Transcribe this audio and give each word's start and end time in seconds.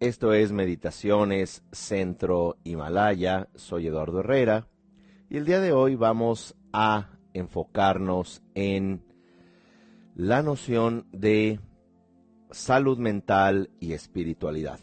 Esto 0.00 0.32
es 0.32 0.50
Meditaciones 0.50 1.62
Centro 1.70 2.56
Himalaya, 2.64 3.48
soy 3.54 3.86
Eduardo 3.86 4.18
Herrera 4.18 4.66
y 5.30 5.36
el 5.36 5.44
día 5.44 5.60
de 5.60 5.72
hoy 5.72 5.94
vamos 5.94 6.56
a 6.72 7.10
enfocarnos 7.34 8.42
en 8.56 9.04
la 10.16 10.42
noción 10.42 11.06
de 11.12 11.60
salud 12.50 12.98
mental 12.98 13.70
y 13.78 13.92
espiritualidad. 13.92 14.80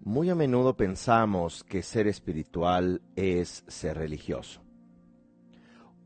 Muy 0.00 0.28
a 0.28 0.34
menudo 0.34 0.76
pensamos 0.76 1.62
que 1.62 1.82
ser 1.82 2.08
espiritual 2.08 3.02
es 3.14 3.62
ser 3.68 3.98
religioso 3.98 4.65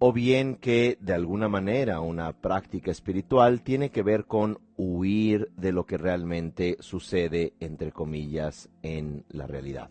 o 0.02 0.14
bien 0.14 0.56
que 0.56 0.96
de 1.00 1.12
alguna 1.12 1.46
manera 1.48 2.00
una 2.00 2.32
práctica 2.32 2.90
espiritual 2.90 3.60
tiene 3.60 3.90
que 3.90 4.02
ver 4.02 4.24
con 4.24 4.58
huir 4.76 5.52
de 5.58 5.72
lo 5.72 5.84
que 5.84 5.98
realmente 5.98 6.78
sucede, 6.80 7.52
entre 7.60 7.92
comillas, 7.92 8.70
en 8.82 9.26
la 9.28 9.46
realidad. 9.46 9.90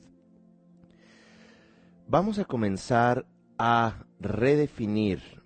Vamos 2.08 2.40
a 2.40 2.46
comenzar 2.46 3.28
a 3.60 4.04
redefinir 4.20 5.44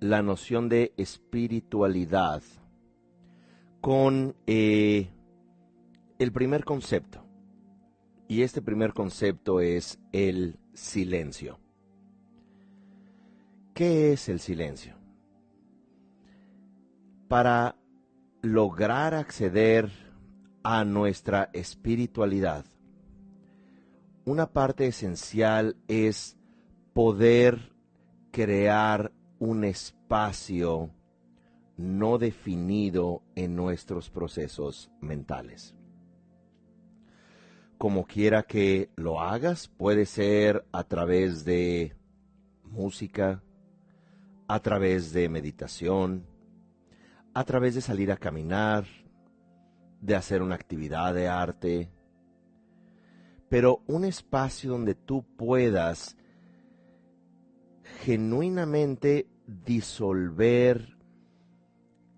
la 0.00 0.22
noción 0.22 0.70
de 0.70 0.94
espiritualidad 0.96 2.42
con 3.82 4.36
eh, 4.46 5.10
el 6.18 6.32
primer 6.32 6.64
concepto. 6.64 7.22
Y 8.26 8.40
este 8.40 8.62
primer 8.62 8.94
concepto 8.94 9.60
es 9.60 9.98
el 10.12 10.58
silencio. 10.72 11.60
¿Qué 13.76 14.14
es 14.14 14.30
el 14.30 14.40
silencio? 14.40 14.94
Para 17.28 17.76
lograr 18.40 19.12
acceder 19.12 19.90
a 20.62 20.82
nuestra 20.86 21.50
espiritualidad, 21.52 22.64
una 24.24 24.50
parte 24.50 24.86
esencial 24.86 25.76
es 25.88 26.38
poder 26.94 27.74
crear 28.30 29.12
un 29.38 29.62
espacio 29.62 30.88
no 31.76 32.16
definido 32.16 33.24
en 33.34 33.56
nuestros 33.56 34.08
procesos 34.08 34.90
mentales. 35.02 35.74
Como 37.76 38.06
quiera 38.06 38.44
que 38.44 38.88
lo 38.96 39.20
hagas, 39.20 39.68
puede 39.68 40.06
ser 40.06 40.64
a 40.72 40.84
través 40.84 41.44
de 41.44 41.94
música, 42.64 43.42
a 44.48 44.60
través 44.60 45.12
de 45.12 45.28
meditación, 45.28 46.26
a 47.34 47.44
través 47.44 47.74
de 47.74 47.80
salir 47.80 48.12
a 48.12 48.16
caminar, 48.16 48.84
de 50.00 50.14
hacer 50.14 50.42
una 50.42 50.54
actividad 50.54 51.14
de 51.14 51.28
arte, 51.28 51.90
pero 53.48 53.82
un 53.86 54.04
espacio 54.04 54.70
donde 54.70 54.94
tú 54.94 55.24
puedas 55.36 56.16
genuinamente 58.02 59.28
disolver 59.46 60.96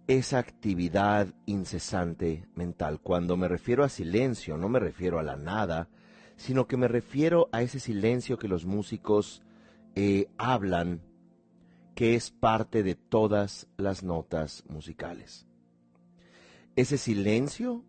esa 0.06 0.38
actividad 0.38 1.28
incesante 1.44 2.46
mental. 2.54 3.00
Cuando 3.00 3.36
me 3.36 3.46
refiero 3.46 3.84
a 3.84 3.90
silencio, 3.90 4.56
no 4.56 4.68
me 4.68 4.80
refiero 4.80 5.18
a 5.18 5.22
la 5.22 5.36
nada, 5.36 5.88
sino 6.36 6.66
que 6.66 6.78
me 6.78 6.88
refiero 6.88 7.48
a 7.52 7.62
ese 7.62 7.78
silencio 7.78 8.38
que 8.38 8.48
los 8.48 8.64
músicos 8.64 9.42
eh, 9.94 10.28
hablan 10.38 11.02
que 11.98 12.14
es 12.14 12.30
parte 12.30 12.84
de 12.84 12.94
todas 12.94 13.66
las 13.76 14.04
notas 14.04 14.62
musicales. 14.68 15.48
Ese 16.76 16.96
silencio 16.96 17.84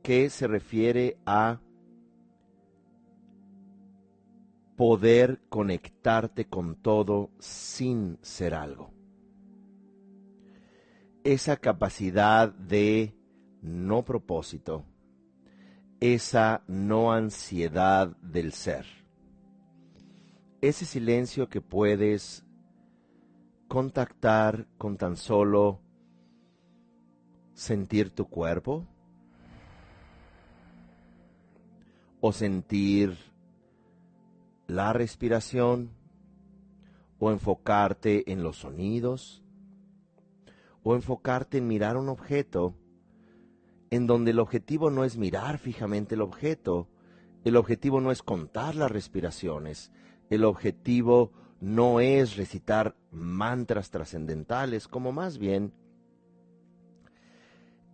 que 0.00 0.30
se 0.30 0.46
refiere 0.46 1.18
a 1.26 1.58
poder 4.76 5.40
conectarte 5.48 6.44
con 6.44 6.76
todo 6.76 7.32
sin 7.40 8.20
ser 8.22 8.54
algo. 8.54 8.92
Esa 11.24 11.56
capacidad 11.56 12.52
de 12.52 13.12
no 13.60 14.04
propósito, 14.04 14.84
esa 15.98 16.62
no 16.68 17.12
ansiedad 17.12 18.16
del 18.18 18.52
ser. 18.52 18.86
Ese 20.60 20.84
silencio 20.84 21.48
que 21.48 21.60
puedes 21.60 22.44
contactar 23.68 24.66
con 24.78 24.96
tan 24.96 25.16
solo 25.16 25.80
sentir 27.52 28.10
tu 28.10 28.26
cuerpo 28.28 28.86
o 32.20 32.32
sentir 32.32 33.16
la 34.66 34.92
respiración 34.92 35.90
o 37.18 37.30
enfocarte 37.30 38.32
en 38.32 38.42
los 38.42 38.58
sonidos 38.58 39.44
o 40.82 40.94
enfocarte 40.94 41.58
en 41.58 41.68
mirar 41.68 41.96
un 41.96 42.08
objeto 42.08 42.74
en 43.90 44.06
donde 44.06 44.30
el 44.30 44.38
objetivo 44.38 44.90
no 44.90 45.04
es 45.04 45.16
mirar 45.16 45.58
fijamente 45.58 46.14
el 46.14 46.20
objeto, 46.20 46.88
el 47.44 47.56
objetivo 47.56 48.00
no 48.00 48.10
es 48.10 48.22
contar 48.22 48.74
las 48.74 48.90
respiraciones, 48.90 49.90
el 50.30 50.44
objetivo 50.44 51.32
no 51.60 52.00
es 52.00 52.36
recitar 52.36 52.94
mantras 53.10 53.90
trascendentales, 53.90 54.86
como 54.88 55.12
más 55.12 55.38
bien 55.38 55.72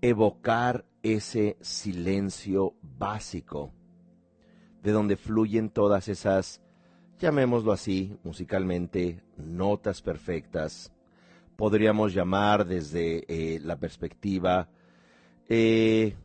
evocar 0.00 0.84
ese 1.02 1.56
silencio 1.60 2.74
básico, 2.82 3.72
de 4.82 4.92
donde 4.92 5.16
fluyen 5.16 5.70
todas 5.70 6.08
esas, 6.08 6.60
llamémoslo 7.18 7.72
así, 7.72 8.18
musicalmente, 8.22 9.22
notas 9.38 10.02
perfectas. 10.02 10.92
Podríamos 11.56 12.12
llamar 12.12 12.66
desde 12.66 13.24
eh, 13.28 13.60
la 13.60 13.76
perspectiva 13.76 14.68
eh, 15.48 16.16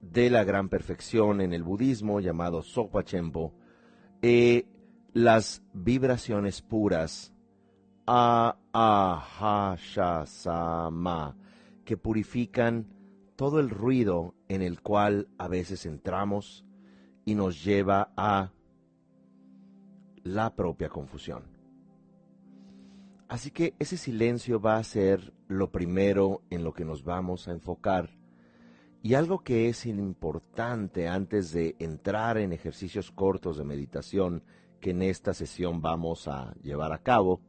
de 0.00 0.30
la 0.30 0.44
gran 0.44 0.68
perfección 0.68 1.40
en 1.40 1.52
el 1.52 1.64
budismo, 1.64 2.20
llamado 2.20 2.62
Sopa 2.62 3.02
Chempo, 3.02 3.54
eh, 4.22 4.66
las 5.14 5.62
vibraciones 5.72 6.60
puras, 6.60 7.32
a 8.04 8.56
sama, 10.26 11.36
que 11.84 11.96
purifican 11.96 12.88
todo 13.36 13.60
el 13.60 13.70
ruido 13.70 14.34
en 14.48 14.60
el 14.60 14.80
cual 14.82 15.28
a 15.38 15.46
veces 15.46 15.86
entramos 15.86 16.66
y 17.24 17.36
nos 17.36 17.64
lleva 17.64 18.12
a 18.16 18.52
la 20.24 20.54
propia 20.56 20.88
confusión. 20.88 21.44
Así 23.28 23.52
que 23.52 23.74
ese 23.78 23.96
silencio 23.96 24.60
va 24.60 24.76
a 24.78 24.84
ser 24.84 25.32
lo 25.46 25.70
primero 25.70 26.42
en 26.50 26.64
lo 26.64 26.74
que 26.74 26.84
nos 26.84 27.04
vamos 27.04 27.46
a 27.46 27.52
enfocar. 27.52 28.10
Y 29.00 29.14
algo 29.14 29.44
que 29.44 29.68
es 29.68 29.86
importante 29.86 31.06
antes 31.06 31.52
de 31.52 31.76
entrar 31.78 32.36
en 32.38 32.52
ejercicios 32.52 33.12
cortos 33.12 33.58
de 33.58 33.64
meditación 33.64 34.42
que 34.84 34.90
en 34.90 35.00
esta 35.00 35.32
sesión 35.32 35.80
vamos 35.80 36.28
a 36.28 36.52
llevar 36.62 36.92
a 36.92 36.98
cabo, 36.98 37.40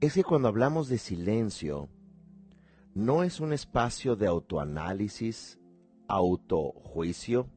es 0.00 0.14
que 0.14 0.24
cuando 0.24 0.48
hablamos 0.48 0.88
de 0.88 0.96
silencio, 0.96 1.90
no 2.94 3.22
es 3.22 3.38
un 3.38 3.52
espacio 3.52 4.16
de 4.16 4.26
autoanálisis, 4.26 5.60
autojuicio, 6.08 7.50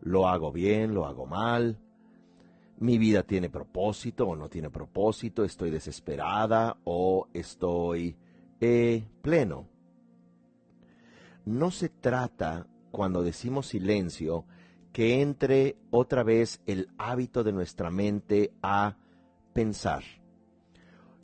lo 0.00 0.26
hago 0.26 0.52
bien, 0.52 0.94
lo 0.94 1.04
hago 1.04 1.26
mal, 1.26 1.78
mi 2.78 2.96
vida 2.96 3.24
tiene 3.24 3.50
propósito 3.50 4.26
o 4.26 4.36
no 4.36 4.48
tiene 4.48 4.70
propósito, 4.70 5.44
estoy 5.44 5.68
desesperada 5.68 6.78
o 6.84 7.28
estoy 7.34 8.16
eh, 8.58 9.06
pleno. 9.20 9.68
No 11.44 11.70
se 11.70 11.90
trata, 11.90 12.68
cuando 12.90 13.22
decimos 13.22 13.66
silencio, 13.66 14.46
que 14.96 15.20
entre 15.20 15.76
otra 15.90 16.22
vez 16.22 16.62
el 16.64 16.88
hábito 16.96 17.44
de 17.44 17.52
nuestra 17.52 17.90
mente 17.90 18.54
a 18.62 18.96
pensar. 19.52 20.02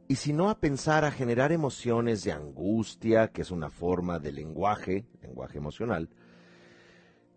Y 0.09 0.17
si 0.17 0.35
no 0.35 0.51
a 0.51 0.61
pensar, 0.61 1.07
a 1.07 1.11
generar 1.11 1.53
emociones 1.53 2.23
de 2.23 2.33
angustia, 2.33 3.29
que 3.29 3.41
es 3.41 3.51
una 3.51 3.71
forma 3.71 4.19
de 4.19 4.31
lenguaje, 4.31 5.07
lenguaje 5.23 5.57
emocional, 5.57 6.11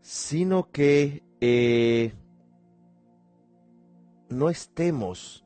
sino 0.02 0.72
que 0.72 1.24
eh, 1.40 2.14
no 4.28 4.50
estemos 4.50 5.46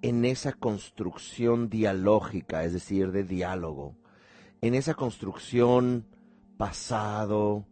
en 0.00 0.24
esa 0.24 0.54
construcción 0.54 1.68
dialógica, 1.68 2.64
es 2.64 2.72
decir, 2.72 3.12
de 3.12 3.24
diálogo, 3.24 3.98
en 4.62 4.72
esa 4.72 4.94
construcción 4.94 6.06
pasado, 6.56 7.66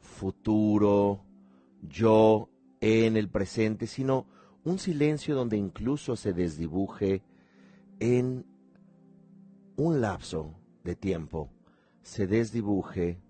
futuro, 0.00 1.29
yo 1.82 2.48
en 2.80 3.16
el 3.16 3.28
presente, 3.28 3.86
sino 3.86 4.26
un 4.64 4.78
silencio 4.78 5.34
donde 5.34 5.56
incluso 5.56 6.16
se 6.16 6.32
desdibuje 6.32 7.22
en 7.98 8.46
un 9.76 10.00
lapso 10.00 10.54
de 10.84 10.96
tiempo, 10.96 11.50
se 12.02 12.26
desdibuje 12.26 13.20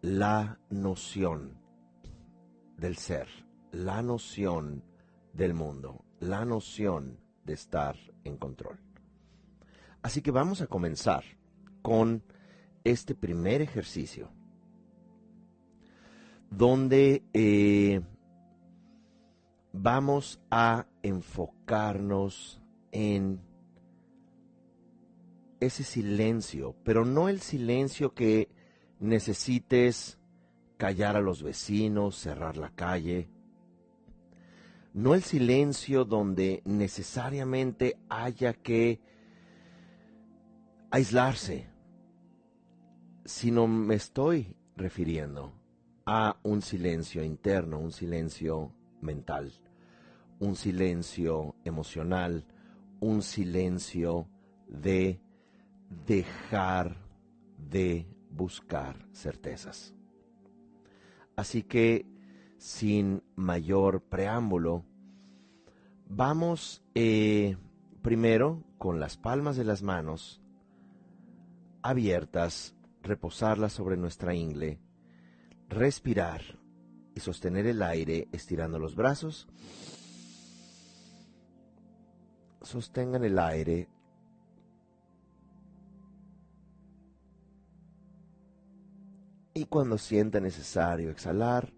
la 0.00 0.58
noción 0.70 1.58
del 2.76 2.96
ser, 2.96 3.28
la 3.72 4.02
noción 4.02 4.84
del 5.32 5.54
mundo, 5.54 6.04
la 6.20 6.44
noción 6.44 7.18
de 7.44 7.54
estar 7.54 7.96
en 8.24 8.36
control. 8.36 8.78
Así 10.02 10.22
que 10.22 10.30
vamos 10.30 10.60
a 10.60 10.66
comenzar 10.66 11.24
con 11.82 12.22
este 12.84 13.14
primer 13.14 13.60
ejercicio, 13.60 14.30
donde 16.50 17.22
eh, 17.32 18.00
vamos 19.72 20.40
a 20.50 20.86
enfocarnos 21.02 22.60
en 22.92 23.40
ese 25.60 25.84
silencio, 25.84 26.76
pero 26.84 27.04
no 27.04 27.28
el 27.28 27.40
silencio 27.40 28.14
que 28.14 28.48
necesites 29.00 30.18
callar 30.76 31.16
a 31.16 31.20
los 31.20 31.42
vecinos, 31.42 32.16
cerrar 32.16 32.56
la 32.56 32.70
calle, 32.70 33.28
no 34.94 35.14
el 35.14 35.22
silencio 35.22 36.04
donde 36.04 36.62
necesariamente 36.64 37.98
haya 38.08 38.54
que 38.54 39.00
aislarse, 40.90 41.68
sino 43.24 43.66
me 43.66 43.96
estoy 43.96 44.56
refiriendo 44.76 45.57
a 46.10 46.38
un 46.42 46.62
silencio 46.62 47.22
interno, 47.22 47.78
un 47.78 47.92
silencio 47.92 48.72
mental, 49.02 49.52
un 50.38 50.56
silencio 50.56 51.54
emocional, 51.66 52.46
un 52.98 53.20
silencio 53.20 54.26
de 54.66 55.20
dejar 56.06 56.96
de 57.58 58.06
buscar 58.30 59.06
certezas. 59.12 59.94
Así 61.36 61.62
que, 61.62 62.06
sin 62.56 63.22
mayor 63.36 64.00
preámbulo, 64.00 64.86
vamos 66.08 66.82
eh, 66.94 67.58
primero 68.00 68.64
con 68.78 68.98
las 68.98 69.18
palmas 69.18 69.58
de 69.58 69.64
las 69.64 69.82
manos 69.82 70.40
abiertas, 71.82 72.74
reposarlas 73.02 73.74
sobre 73.74 73.98
nuestra 73.98 74.34
ingle, 74.34 74.80
respirar 75.68 76.42
y 77.14 77.20
sostener 77.20 77.66
el 77.66 77.82
aire 77.82 78.28
estirando 78.32 78.78
los 78.78 78.94
brazos. 78.94 79.48
Sostengan 82.62 83.24
el 83.24 83.38
aire 83.38 83.88
y 89.54 89.64
cuando 89.64 89.98
sienta 89.98 90.40
necesario 90.40 91.10
exhalar, 91.10 91.72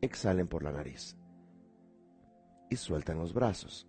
exhalen 0.00 0.48
por 0.48 0.62
la 0.62 0.72
nariz 0.72 1.16
y 2.70 2.76
sueltan 2.76 3.18
los 3.18 3.32
brazos. 3.32 3.86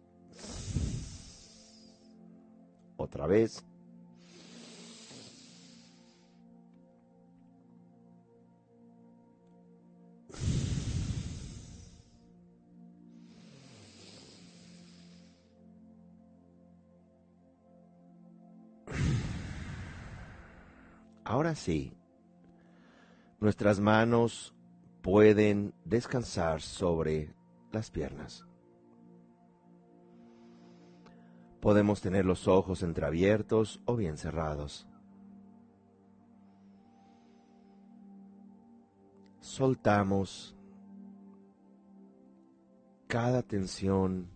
Otra 2.98 3.28
vez. 3.28 3.66
Ahora 21.26 21.56
sí, 21.56 21.98
Nuestras 23.40 23.80
manos 23.80 24.56
pueden 25.02 25.74
descansar 25.84 26.62
sobre 26.62 27.36
las 27.72 27.92
piernas. 27.92 28.44
Podemos 31.60 32.02
tener 32.02 32.26
los 32.26 32.48
ojos 32.48 32.82
entreabiertos 32.82 33.82
o 33.86 33.98
bien 33.98 34.18
cerrados. 34.18 34.88
Soltamos 39.42 40.56
cada 43.08 43.44
tensión 43.44 44.30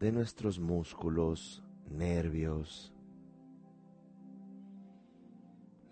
de 0.00 0.10
nuestros 0.10 0.58
músculos, 0.58 1.62
nervios, 1.88 2.92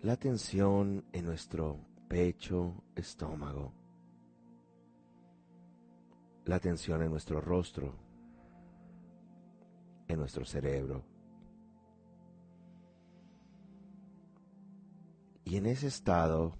la 0.07 0.15
tensión 0.15 1.03
en 1.11 1.25
nuestro 1.25 1.81
pecho, 2.07 2.81
estómago, 2.95 3.73
la 6.45 6.59
tensión 6.59 7.03
en 7.03 7.11
nuestro 7.11 7.41
rostro, 7.41 7.93
en 10.07 10.17
nuestro 10.17 10.45
cerebro. 10.45 11.03
Y 15.43 15.57
en 15.57 15.65
ese 15.65 15.87
estado 15.87 16.53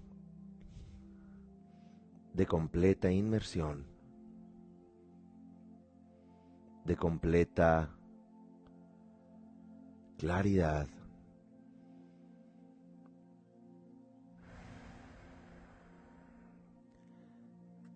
de 2.34 2.44
completa 2.44 3.10
inmersión, 3.10 3.86
de 6.84 6.96
completa 6.96 7.96
claridad, 10.18 10.86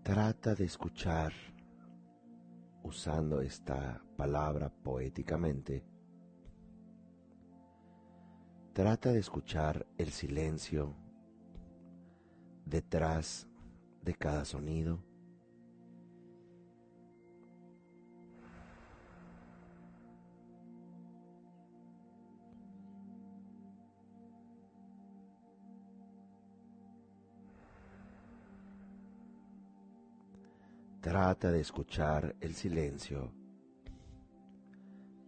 Trata 0.02 0.56
de 0.56 0.64
escuchar, 0.64 1.32
usando 2.82 3.40
esta 3.40 4.02
palabra 4.16 4.68
poéticamente, 4.68 5.84
trata 8.72 9.12
de 9.12 9.20
escuchar 9.20 9.86
el 9.98 10.10
silencio 10.10 10.96
detrás 12.66 13.46
de 14.02 14.14
cada 14.14 14.44
sonido 14.44 15.04
Trata 31.02 31.50
de 31.50 31.60
escuchar 31.60 32.36
el 32.40 32.54
silencio 32.54 33.32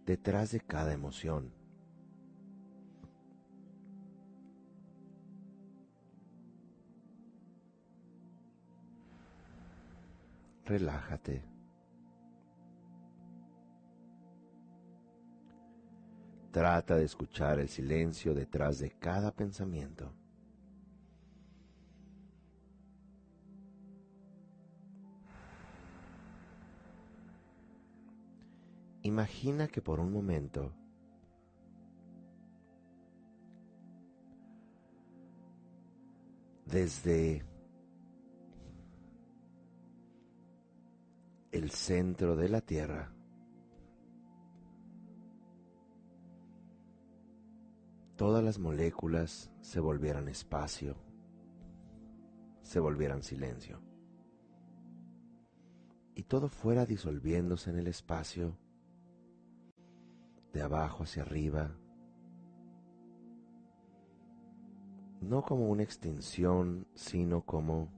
detrás 0.05 0.53
de 0.53 0.61
cada 0.61 0.93
emoción. 0.93 1.51
Relájate. 10.63 11.43
Trata 16.51 16.95
de 16.95 17.03
escuchar 17.03 17.59
el 17.59 17.67
silencio 17.67 18.33
detrás 18.33 18.79
de 18.79 18.91
cada 18.91 19.29
pensamiento. 19.33 20.13
Imagina 29.05 29.67
que 29.67 29.83
por 29.83 29.99
un 29.99 30.11
momento 30.11 30.73
desde 36.65 37.45
el 41.51 41.69
centro 41.69 42.35
de 42.35 42.49
la 42.49 42.61
Tierra 42.61 43.13
todas 48.15 48.43
las 48.43 48.57
moléculas 48.57 49.51
se 49.61 49.79
volvieran 49.79 50.27
espacio, 50.29 50.97
se 52.63 52.79
volvieran 52.79 53.21
silencio, 53.21 53.83
y 56.15 56.23
todo 56.23 56.49
fuera 56.49 56.87
disolviéndose 56.87 57.69
en 57.69 57.77
el 57.77 57.85
espacio 57.85 58.57
de 60.55 60.61
abajo 60.61 61.03
hacia 61.03 61.21
arriba, 61.21 61.69
no 65.19 65.43
como 65.43 65.67
una 65.67 65.83
extinción, 65.83 66.87
sino 66.95 67.41
como 67.41 67.89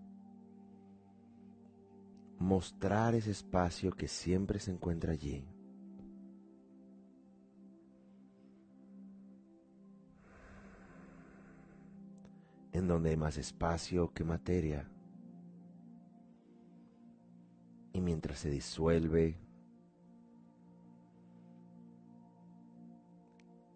mostrar 2.40 3.14
ese 3.14 3.30
espacio 3.30 3.92
que 3.92 4.08
siempre 4.08 4.60
se 4.60 4.72
encuentra 4.72 5.14
allí. 5.14 5.48
en 12.74 12.88
donde 12.88 13.10
hay 13.10 13.18
más 13.18 13.40
espacio 13.40 14.14
que 14.14 14.24
materia. 14.24 14.88
Y 17.92 18.02
mientras 18.02 18.38
se 18.38 18.52
disuelve 18.52 19.47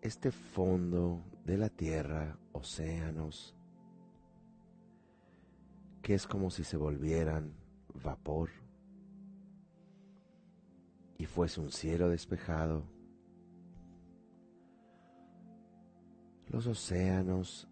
este 0.02 0.32
fondo 0.32 1.24
de 1.46 1.58
la 1.58 1.70
tierra, 1.70 2.38
océanos, 2.54 3.56
que 6.02 6.16
es 6.16 6.26
como 6.26 6.50
si 6.50 6.64
se 6.64 6.78
volvieran 6.78 7.54
vapor 8.04 8.50
y 11.18 11.26
fuese 11.26 11.62
un 11.62 11.72
cielo 11.72 12.10
despejado, 12.10 12.84
los 16.48 16.66
océanos 16.66 17.68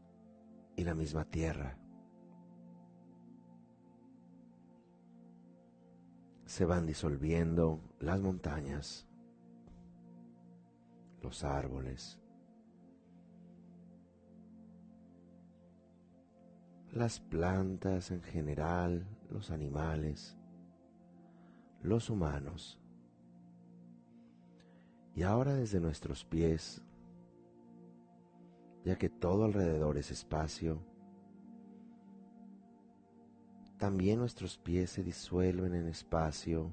y 0.75 0.83
la 0.83 0.93
misma 0.93 1.25
tierra 1.25 1.77
se 6.45 6.65
van 6.65 6.87
disolviendo 6.87 7.79
las 7.99 8.19
montañas, 8.21 9.07
los 11.21 11.43
árboles, 11.43 12.18
las 16.91 17.19
plantas 17.19 18.11
en 18.11 18.21
general, 18.21 19.05
los 19.29 19.51
animales, 19.51 20.37
los 21.81 22.09
humanos. 22.09 22.79
Y 25.15 25.23
ahora 25.23 25.53
desde 25.53 25.79
nuestros 25.79 26.25
pies, 26.25 26.81
ya 28.83 28.97
que 28.97 29.09
todo 29.09 29.45
alrededor 29.45 29.97
es 29.97 30.11
espacio, 30.11 30.81
también 33.77 34.19
nuestros 34.19 34.57
pies 34.57 34.89
se 34.89 35.03
disuelven 35.03 35.73
en 35.75 35.87
espacio, 35.87 36.71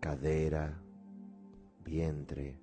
cadera, 0.00 0.78
vientre, 1.84 2.60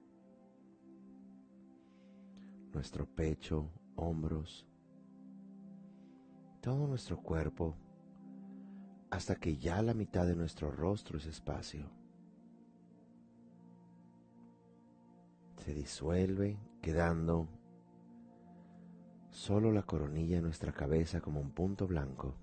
nuestro 2.73 3.05
pecho, 3.05 3.69
hombros, 3.95 4.67
todo 6.63 6.87
nuestro 6.87 7.17
cuerpo 7.17 7.75
hasta 9.11 9.35
que 9.35 9.57
ya 9.57 9.81
la 9.81 9.93
mitad 9.93 10.25
de 10.25 10.33
nuestro 10.33 10.71
rostro 10.71 11.17
es 11.17 11.25
espacio. 11.25 11.91
Se 15.57 15.73
disuelve 15.73 16.57
quedando 16.81 17.49
solo 19.29 19.73
la 19.73 19.83
coronilla 19.83 20.37
de 20.37 20.41
nuestra 20.41 20.71
cabeza 20.71 21.19
como 21.19 21.41
un 21.41 21.51
punto 21.51 21.85
blanco. 21.85 22.33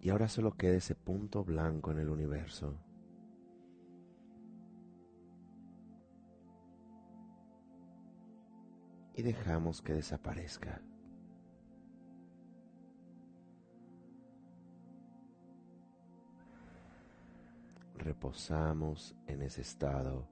Y 0.00 0.10
ahora 0.10 0.28
solo 0.28 0.52
queda 0.52 0.76
ese 0.76 0.94
punto 0.94 1.42
blanco 1.42 1.90
en 1.90 1.98
el 1.98 2.08
universo. 2.08 2.76
Y 9.20 9.22
dejamos 9.22 9.82
que 9.82 9.92
desaparezca. 9.92 10.80
Reposamos 17.96 19.14
en 19.26 19.42
ese 19.42 19.60
estado. 19.60 20.26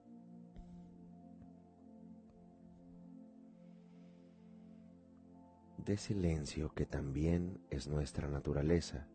de 5.77 5.97
silencio 5.97 6.75
que 6.75 6.85
también 6.85 7.63
es 7.71 7.89
nuestra 7.89 8.29
naturaleza. 8.29 9.07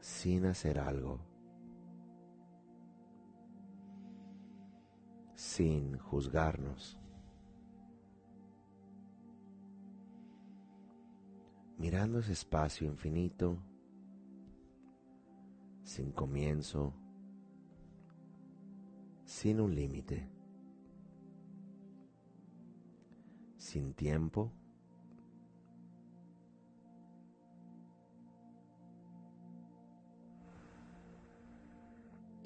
sin 0.00 0.44
hacer 0.44 0.78
algo. 0.78 1.29
Sin 5.60 5.98
juzgarnos. 5.98 6.98
Mirando 11.76 12.20
ese 12.20 12.32
espacio 12.32 12.86
infinito, 12.86 13.58
sin 15.82 16.12
comienzo, 16.12 16.94
sin 19.26 19.60
un 19.60 19.74
límite, 19.74 20.30
sin 23.58 23.92
tiempo, 23.92 24.50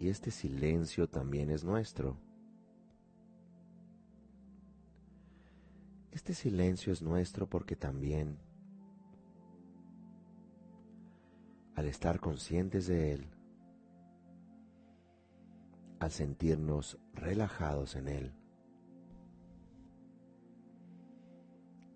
y 0.00 0.08
este 0.08 0.32
silencio 0.32 1.08
también 1.08 1.50
es 1.50 1.62
nuestro. 1.62 2.33
Este 6.24 6.32
silencio 6.32 6.90
es 6.90 7.02
nuestro 7.02 7.46
porque 7.50 7.76
también, 7.76 8.38
al 11.74 11.84
estar 11.84 12.18
conscientes 12.18 12.86
de 12.86 13.12
él, 13.12 13.28
al 16.00 16.10
sentirnos 16.10 16.98
relajados 17.12 17.94
en 17.96 18.08
él, 18.08 18.34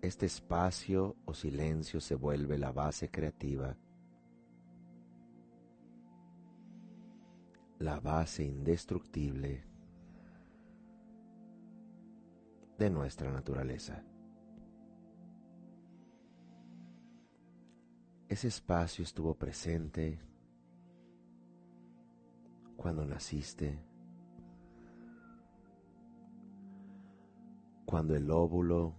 este 0.03 0.27
espacio 0.27 1.15
o 1.25 1.33
silencio 1.33 1.99
se 1.99 2.13
vuelve 2.13 2.59
la 2.59 2.71
base 2.71 3.09
creativa, 3.09 3.75
la 7.79 7.99
base 7.99 8.43
indestructible 8.43 9.63
de 12.77 12.89
nuestra 12.91 13.31
naturaleza. 13.31 14.03
Ese 18.29 18.47
espacio 18.47 19.03
estuvo 19.03 19.33
presente 19.33 20.19
cuando 22.77 23.03
naciste, 23.03 23.83
cuando 27.85 28.15
el 28.15 28.29
óvulo 28.29 28.93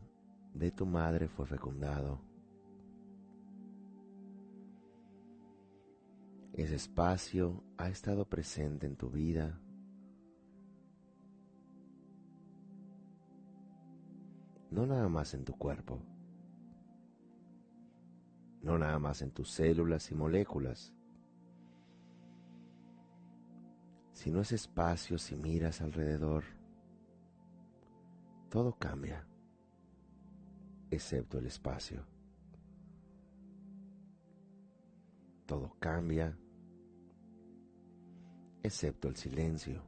de 0.52 0.72
tu 0.72 0.84
madre 0.84 1.28
fue 1.28 1.46
fecundado. 1.46 2.20
Ese 6.52 6.74
espacio 6.74 7.62
ha 7.78 7.88
estado 7.88 8.28
presente 8.28 8.88
en 8.88 8.96
tu 8.96 9.10
vida. 9.10 9.60
No 14.72 14.86
nada 14.86 15.08
más 15.08 15.34
en 15.34 15.44
tu 15.44 15.56
cuerpo 15.56 16.09
no 18.62 18.78
nada 18.78 18.98
más 18.98 19.22
en 19.22 19.30
tus 19.30 19.50
células 19.50 20.10
y 20.10 20.14
moléculas, 20.14 20.92
sino 24.12 24.40
ese 24.40 24.56
espacio 24.56 25.16
si 25.18 25.36
miras 25.36 25.80
alrededor, 25.80 26.44
todo 28.50 28.76
cambia, 28.78 29.26
excepto 30.90 31.38
el 31.38 31.46
espacio. 31.46 32.04
Todo 35.46 35.74
cambia, 35.80 36.36
excepto 38.62 39.08
el 39.08 39.16
silencio. 39.16 39.82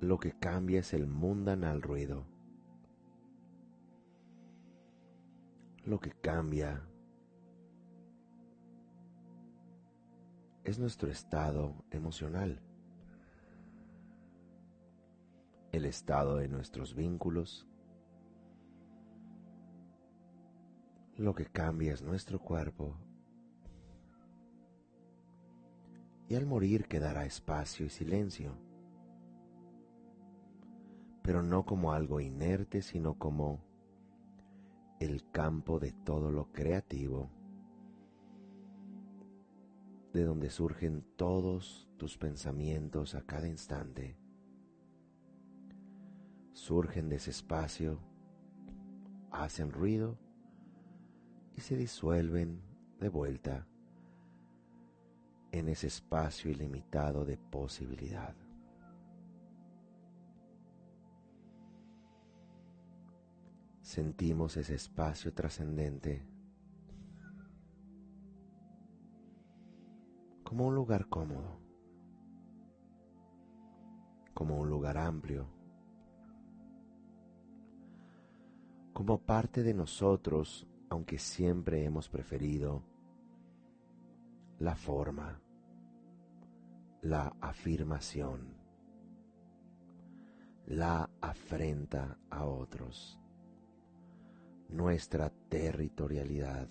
Lo 0.00 0.18
que 0.18 0.38
cambia 0.38 0.80
es 0.80 0.94
el 0.94 1.06
mundanal 1.06 1.82
ruido 1.82 2.37
lo 5.88 5.98
que 5.98 6.10
cambia 6.10 6.86
es 10.62 10.78
nuestro 10.78 11.10
estado 11.10 11.82
emocional, 11.90 12.60
el 15.72 15.86
estado 15.86 16.36
de 16.36 16.48
nuestros 16.48 16.94
vínculos, 16.94 17.66
lo 21.16 21.34
que 21.34 21.46
cambia 21.46 21.94
es 21.94 22.02
nuestro 22.02 22.38
cuerpo. 22.38 22.94
Y 26.28 26.34
al 26.34 26.44
morir 26.44 26.86
quedará 26.86 27.24
espacio 27.24 27.86
y 27.86 27.88
silencio, 27.88 28.58
pero 31.22 31.42
no 31.42 31.64
como 31.64 31.94
algo 31.94 32.20
inerte, 32.20 32.82
sino 32.82 33.18
como 33.18 33.67
el 35.00 35.30
campo 35.30 35.78
de 35.78 35.92
todo 35.92 36.30
lo 36.30 36.52
creativo 36.52 37.30
de 40.12 40.24
donde 40.24 40.50
surgen 40.50 41.04
todos 41.16 41.88
tus 41.96 42.16
pensamientos 42.16 43.14
a 43.14 43.22
cada 43.22 43.46
instante. 43.46 44.16
Surgen 46.52 47.08
de 47.08 47.16
ese 47.16 47.30
espacio, 47.30 48.00
hacen 49.30 49.70
ruido 49.70 50.18
y 51.56 51.60
se 51.60 51.76
disuelven 51.76 52.60
de 52.98 53.08
vuelta 53.08 53.66
en 55.52 55.68
ese 55.68 55.86
espacio 55.86 56.50
ilimitado 56.50 57.24
de 57.24 57.36
posibilidad. 57.36 58.34
Sentimos 63.88 64.54
ese 64.58 64.74
espacio 64.74 65.32
trascendente 65.32 66.22
como 70.44 70.66
un 70.66 70.74
lugar 70.74 71.08
cómodo, 71.08 71.58
como 74.34 74.58
un 74.58 74.68
lugar 74.68 74.98
amplio, 74.98 75.48
como 78.92 79.22
parte 79.22 79.62
de 79.62 79.72
nosotros, 79.72 80.68
aunque 80.90 81.18
siempre 81.18 81.82
hemos 81.82 82.10
preferido 82.10 82.82
la 84.58 84.76
forma, 84.76 85.40
la 87.00 87.34
afirmación, 87.40 88.52
la 90.66 91.08
afrenta 91.22 92.18
a 92.28 92.44
otros, 92.44 93.18
nuestra 94.68 95.30
territorialidad 95.48 96.68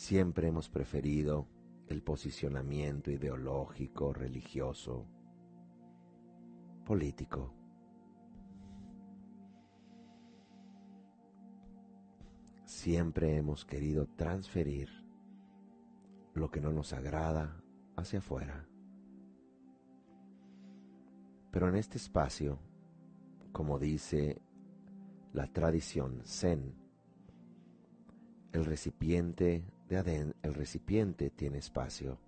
Siempre 0.00 0.48
hemos 0.48 0.70
preferido 0.70 1.46
el 1.86 2.02
posicionamiento 2.02 3.10
ideológico, 3.10 4.14
religioso, 4.14 5.06
político. 6.86 7.52
Siempre 12.64 13.36
hemos 13.36 13.66
querido 13.66 14.06
transferir 14.16 14.88
lo 16.32 16.50
que 16.50 16.62
no 16.62 16.72
nos 16.72 16.94
agrada 16.94 17.62
hacia 17.94 18.20
afuera. 18.20 18.66
Pero 21.50 21.68
en 21.68 21.74
este 21.74 21.98
espacio, 21.98 22.58
como 23.52 23.78
dice 23.78 24.40
la 25.32 25.46
tradición 25.46 26.22
zen, 26.24 26.74
el 28.52 28.64
recipiente 28.64 29.64
de 29.88 29.96
Adén, 29.96 30.34
el 30.42 30.54
recipiente 30.54 31.30
tiene 31.30 31.58
espacio 31.58 32.18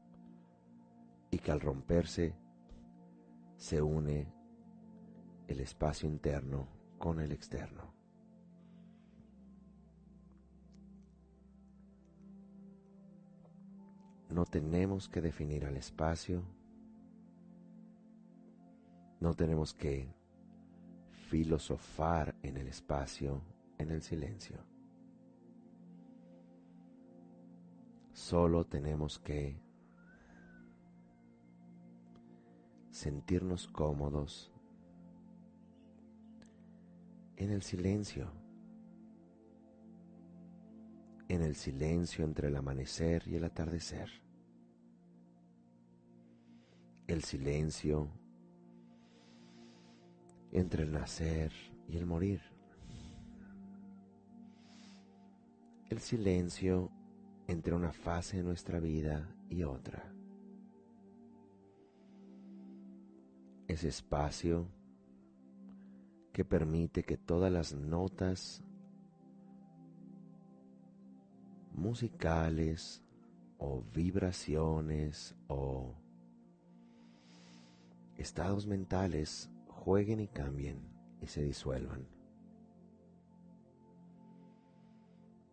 y 1.30 1.38
que 1.38 1.50
al 1.50 1.60
romperse 1.60 2.36
se 3.56 3.82
une 3.82 4.32
el 5.48 5.60
espacio 5.60 6.08
interno 6.08 6.68
con 6.98 7.20
el 7.20 7.32
externo. 7.32 7.92
No 14.30 14.44
tenemos 14.46 15.08
que 15.08 15.20
definir 15.20 15.66
al 15.66 15.76
espacio, 15.76 16.42
no 19.20 19.34
tenemos 19.34 19.74
que 19.74 20.21
filosofar 21.32 22.36
en 22.42 22.58
el 22.58 22.68
espacio, 22.68 23.40
en 23.78 23.90
el 23.90 24.02
silencio. 24.02 24.58
Solo 28.12 28.66
tenemos 28.66 29.18
que 29.18 29.58
sentirnos 32.90 33.66
cómodos 33.66 34.52
en 37.36 37.50
el 37.50 37.62
silencio, 37.62 38.30
en 41.28 41.40
el 41.40 41.56
silencio 41.56 42.26
entre 42.26 42.48
el 42.48 42.56
amanecer 42.56 43.26
y 43.26 43.36
el 43.36 43.44
atardecer, 43.44 44.10
el 47.06 47.24
silencio 47.24 48.21
entre 50.52 50.84
el 50.84 50.92
nacer 50.92 51.50
y 51.88 51.96
el 51.96 52.06
morir, 52.06 52.40
el 55.88 55.98
silencio 55.98 56.90
entre 57.48 57.74
una 57.74 57.92
fase 57.92 58.38
de 58.38 58.42
nuestra 58.42 58.78
vida 58.78 59.28
y 59.48 59.62
otra. 59.64 60.04
Ese 63.66 63.88
espacio 63.88 64.68
que 66.32 66.44
permite 66.44 67.02
que 67.02 67.16
todas 67.16 67.50
las 67.50 67.74
notas 67.74 68.62
musicales 71.72 73.02
o 73.58 73.82
vibraciones 73.94 75.34
o 75.48 75.94
estados 78.16 78.66
mentales 78.66 79.50
jueguen 79.84 80.20
y 80.20 80.28
cambien 80.28 80.80
y 81.20 81.26
se 81.26 81.42
disuelvan. 81.42 82.06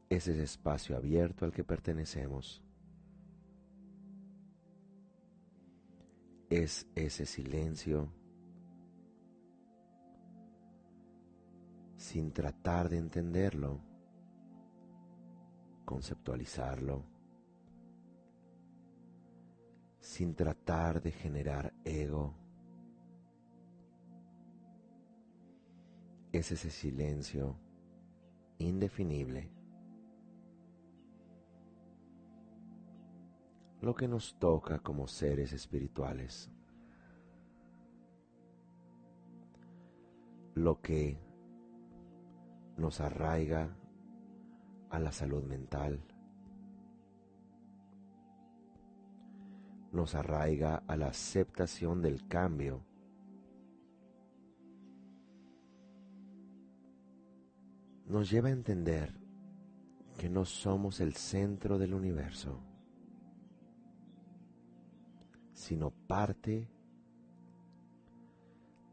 es 0.10 0.28
ese 0.28 0.44
espacio 0.44 0.98
abierto 0.98 1.46
al 1.46 1.52
que 1.52 1.64
pertenecemos. 1.64 2.64
Es 6.50 6.88
ese 6.96 7.28
silencio 7.28 8.12
sin 11.96 12.34
tratar 12.34 12.90
de 12.90 12.98
entenderlo, 12.98 13.80
conceptualizarlo, 15.86 17.06
sin 20.00 20.34
tratar 20.34 21.04
de 21.04 21.12
generar 21.12 21.72
ego. 21.84 22.39
Es 26.32 26.52
ese 26.52 26.70
silencio 26.70 27.56
indefinible. 28.60 29.50
Lo 33.82 33.96
que 33.96 34.08
nos 34.08 34.38
toca 34.38 34.80
como 34.80 35.08
seres 35.08 35.54
espirituales. 35.54 36.52
Lo 40.56 40.82
que 40.82 41.18
nos 42.78 43.02
arraiga 43.02 43.76
a 44.90 45.00
la 45.00 45.12
salud 45.12 45.44
mental, 45.44 46.02
nos 49.92 50.16
arraiga 50.16 50.84
a 50.88 50.96
la 50.96 51.08
aceptación 51.08 52.02
del 52.02 52.28
cambio, 52.28 52.86
nos 58.10 58.30
lleva 58.30 58.50
a 58.50 58.52
entender 58.52 59.14
que 60.18 60.30
no 60.30 60.44
somos 60.44 61.00
el 61.00 61.14
centro 61.14 61.78
del 61.78 61.94
universo 61.94 62.60
sino 65.60 65.92
parte 65.92 66.70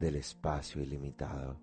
del 0.01 0.17
espacio 0.17 0.83
ilimitado, 0.83 1.61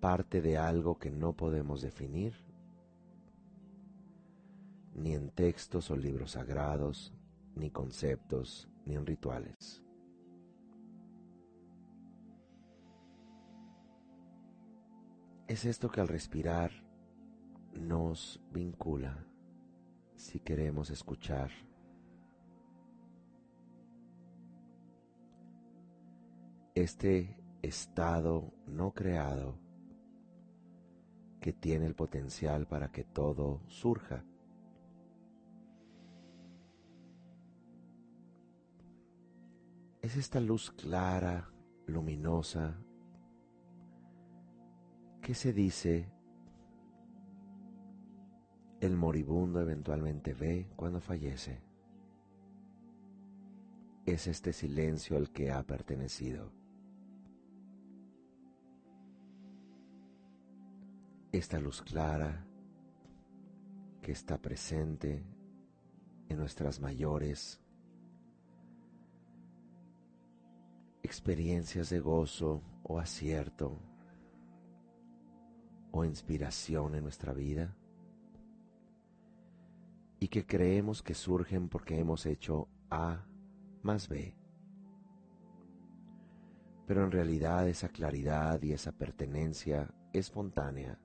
parte 0.00 0.40
de 0.40 0.56
algo 0.56 0.96
que 0.96 1.10
no 1.10 1.32
podemos 1.32 1.82
definir, 1.82 2.34
ni 4.94 5.12
en 5.12 5.30
textos 5.30 5.90
o 5.90 5.96
libros 5.96 6.30
sagrados, 6.30 7.12
ni 7.56 7.68
conceptos, 7.68 8.68
ni 8.86 8.94
en 8.94 9.04
rituales. 9.04 9.81
Es 15.52 15.66
esto 15.66 15.90
que 15.90 16.00
al 16.00 16.08
respirar 16.08 16.70
nos 17.74 18.40
vincula 18.54 19.22
si 20.16 20.40
queremos 20.40 20.88
escuchar 20.88 21.50
este 26.74 27.36
estado 27.60 28.54
no 28.66 28.94
creado 28.94 29.58
que 31.38 31.52
tiene 31.52 31.84
el 31.84 31.94
potencial 31.96 32.66
para 32.66 32.90
que 32.90 33.04
todo 33.04 33.60
surja. 33.66 34.24
Es 40.00 40.16
esta 40.16 40.40
luz 40.40 40.70
clara, 40.70 41.52
luminosa, 41.86 42.82
que 45.22 45.34
se 45.34 45.52
dice 45.52 46.10
el 48.80 48.96
moribundo 48.96 49.60
eventualmente 49.60 50.34
ve 50.34 50.68
cuando 50.74 51.00
fallece. 51.00 51.62
Es 54.04 54.26
este 54.26 54.52
silencio 54.52 55.16
al 55.16 55.30
que 55.30 55.52
ha 55.52 55.62
pertenecido. 55.62 56.50
Esta 61.30 61.60
luz 61.60 61.80
clara 61.82 62.44
que 64.02 64.10
está 64.10 64.38
presente 64.38 65.24
en 66.28 66.36
nuestras 66.36 66.80
mayores 66.80 67.62
experiencias 71.04 71.90
de 71.90 72.00
gozo 72.00 72.64
o 72.82 72.98
acierto 72.98 73.91
o 75.92 76.04
inspiración 76.04 76.94
en 76.94 77.04
nuestra 77.04 77.32
vida 77.32 77.76
y 80.18 80.28
que 80.28 80.46
creemos 80.46 81.02
que 81.02 81.14
surgen 81.14 81.68
porque 81.68 81.98
hemos 81.98 82.26
hecho 82.26 82.68
A 82.90 83.26
más 83.82 84.08
B. 84.08 84.34
Pero 86.86 87.04
en 87.04 87.10
realidad 87.10 87.68
esa 87.68 87.88
claridad 87.88 88.60
y 88.62 88.72
esa 88.72 88.92
pertenencia 88.92 89.92
espontánea 90.12 90.98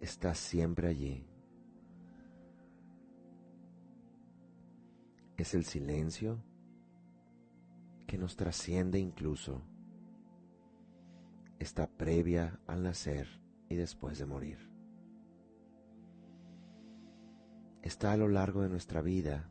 está 0.00 0.34
siempre 0.34 0.88
allí. 0.88 1.26
Es 5.36 5.54
el 5.54 5.64
silencio 5.64 6.42
que 8.06 8.16
nos 8.16 8.36
trasciende 8.36 8.98
incluso. 8.98 9.62
Está 11.58 11.86
previa 11.86 12.60
al 12.66 12.82
nacer 12.82 13.26
y 13.68 13.76
después 13.76 14.18
de 14.18 14.26
morir. 14.26 14.76
está 17.86 18.12
a 18.12 18.16
lo 18.16 18.26
largo 18.26 18.62
de 18.62 18.68
nuestra 18.68 19.00
vida. 19.00 19.48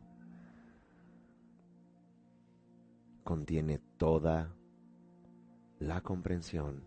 Contiene 3.24 3.80
toda 3.98 4.54
la 5.80 6.02
comprensión. 6.02 6.84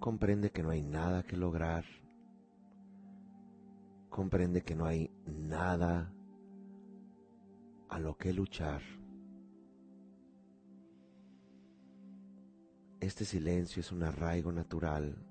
Comprende 0.00 0.50
que 0.50 0.62
no 0.64 0.70
hay 0.70 0.82
nada 0.82 1.22
que 1.22 1.36
lograr. 1.36 1.84
Comprende 4.10 4.62
que 4.62 4.74
no 4.74 4.84
hay 4.84 5.12
nada 5.24 6.12
a 7.88 8.00
lo 8.00 8.18
que 8.18 8.32
luchar. 8.32 8.82
Este 13.00 13.24
silencio 13.24 13.78
es 13.80 13.92
un 13.92 14.02
arraigo 14.02 14.50
natural 14.50 15.24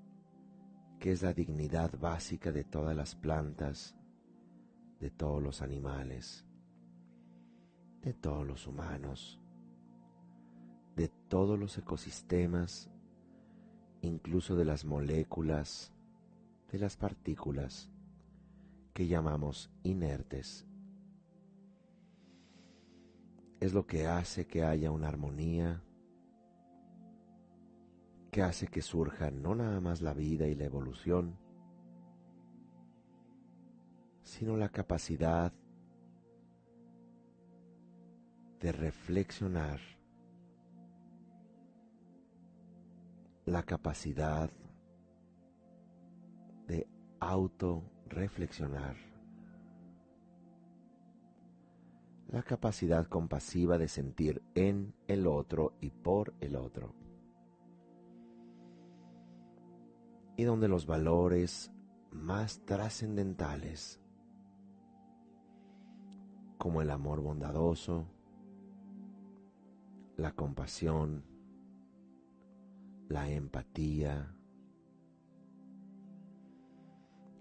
que 0.98 1.12
es 1.12 1.20
la 1.20 1.34
dignidad 1.34 1.98
básica 1.98 2.50
de 2.50 2.64
todas 2.64 2.96
las 2.96 3.14
plantas, 3.14 3.94
de 5.00 5.10
todos 5.10 5.42
los 5.42 5.60
animales, 5.60 6.46
de 8.00 8.14
todos 8.14 8.46
los 8.46 8.66
humanos, 8.66 9.38
de 10.96 11.08
todos 11.28 11.58
los 11.58 11.76
ecosistemas, 11.76 12.90
incluso 14.00 14.56
de 14.56 14.64
las 14.64 14.86
moléculas, 14.86 15.92
de 16.72 16.78
las 16.78 16.96
partículas 16.96 17.90
que 18.94 19.06
llamamos 19.08 19.70
inertes. 19.82 20.66
Es 23.60 23.74
lo 23.74 23.86
que 23.86 24.06
hace 24.06 24.46
que 24.46 24.64
haya 24.64 24.90
una 24.90 25.08
armonía 25.08 25.82
que 28.30 28.42
hace 28.42 28.68
que 28.68 28.82
surja 28.82 29.30
no 29.30 29.54
nada 29.54 29.80
más 29.80 30.02
la 30.02 30.12
vida 30.12 30.46
y 30.46 30.54
la 30.54 30.64
evolución, 30.64 31.38
sino 34.22 34.56
la 34.56 34.68
capacidad 34.68 35.52
de 38.60 38.72
reflexionar, 38.72 39.80
la 43.46 43.62
capacidad 43.62 44.50
de 46.66 46.86
auto-reflexionar, 47.20 48.96
la 52.28 52.42
capacidad 52.42 53.06
compasiva 53.06 53.78
de 53.78 53.88
sentir 53.88 54.42
en 54.54 54.94
el 55.06 55.26
otro 55.26 55.72
y 55.80 55.90
por 55.90 56.34
el 56.40 56.56
otro. 56.56 57.07
Y 60.38 60.44
donde 60.44 60.68
los 60.68 60.86
valores 60.86 61.72
más 62.12 62.64
trascendentales, 62.64 64.00
como 66.58 66.80
el 66.80 66.90
amor 66.90 67.20
bondadoso, 67.20 68.06
la 70.16 70.30
compasión, 70.30 71.24
la 73.08 73.28
empatía, 73.28 74.32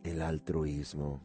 el 0.03 0.19
altruismo, 0.23 1.21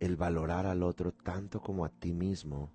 el 0.00 0.16
valorar 0.16 0.64
al 0.64 0.82
otro 0.82 1.12
tanto 1.12 1.60
como 1.60 1.84
a 1.84 1.90
ti 1.90 2.14
mismo, 2.14 2.72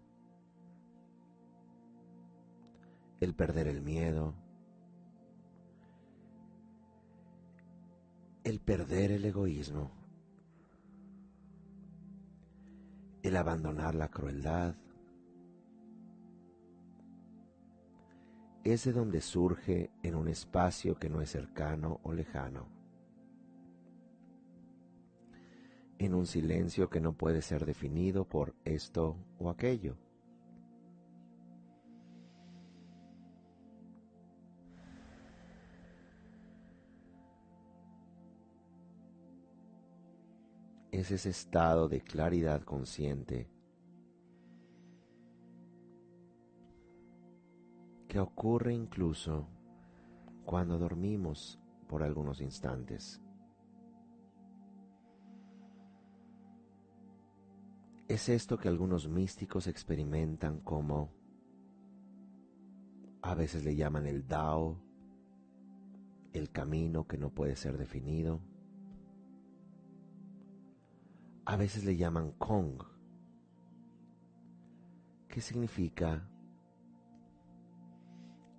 el 3.20 3.34
perder 3.34 3.68
el 3.68 3.82
miedo, 3.82 4.36
el 8.44 8.60
perder 8.60 9.12
el 9.12 9.26
egoísmo, 9.26 9.92
el 13.22 13.36
abandonar 13.36 13.96
la 13.96 14.10
crueldad, 14.10 14.76
es 18.64 18.84
de 18.86 18.94
donde 18.94 19.22
surge 19.22 19.92
en 20.04 20.16
un 20.16 20.28
espacio 20.28 20.98
que 20.98 21.10
no 21.10 21.22
es 21.22 21.32
cercano 21.32 22.00
o 22.04 22.14
lejano, 22.14 22.68
en 25.98 26.14
un 26.14 26.26
silencio 26.26 26.90
que 26.90 27.02
no 27.02 27.14
puede 27.14 27.42
ser 27.42 27.66
definido 27.66 28.26
por 28.26 28.56
esto 28.64 29.18
o 29.38 29.50
aquello 29.50 29.98
es 41.00 41.12
ese 41.12 41.30
estado 41.30 41.88
de 41.88 42.02
claridad 42.02 42.64
consciente 42.64 43.50
que 48.10 48.20
ocurre 48.20 48.74
incluso 48.74 49.48
cuando 50.44 50.78
dormimos 50.78 51.58
por 51.88 52.04
algunos 52.04 52.42
instantes. 52.42 53.22
Es 58.10 58.28
esto 58.28 58.58
que 58.58 58.68
algunos 58.68 59.08
místicos 59.08 59.68
experimentan 59.68 60.60
como 60.60 61.14
a 63.22 63.36
veces 63.36 63.64
le 63.64 63.76
llaman 63.76 64.06
el 64.06 64.28
Dao, 64.28 64.82
el 66.34 66.50
camino 66.50 67.08
que 67.08 67.18
no 67.18 67.30
puede 67.30 67.56
ser 67.56 67.78
definido, 67.78 68.42
a 71.50 71.56
veces 71.56 71.84
le 71.84 71.98
llaman 71.98 72.34
Kong, 72.34 72.80
que 75.28 75.42
significa 75.42 76.30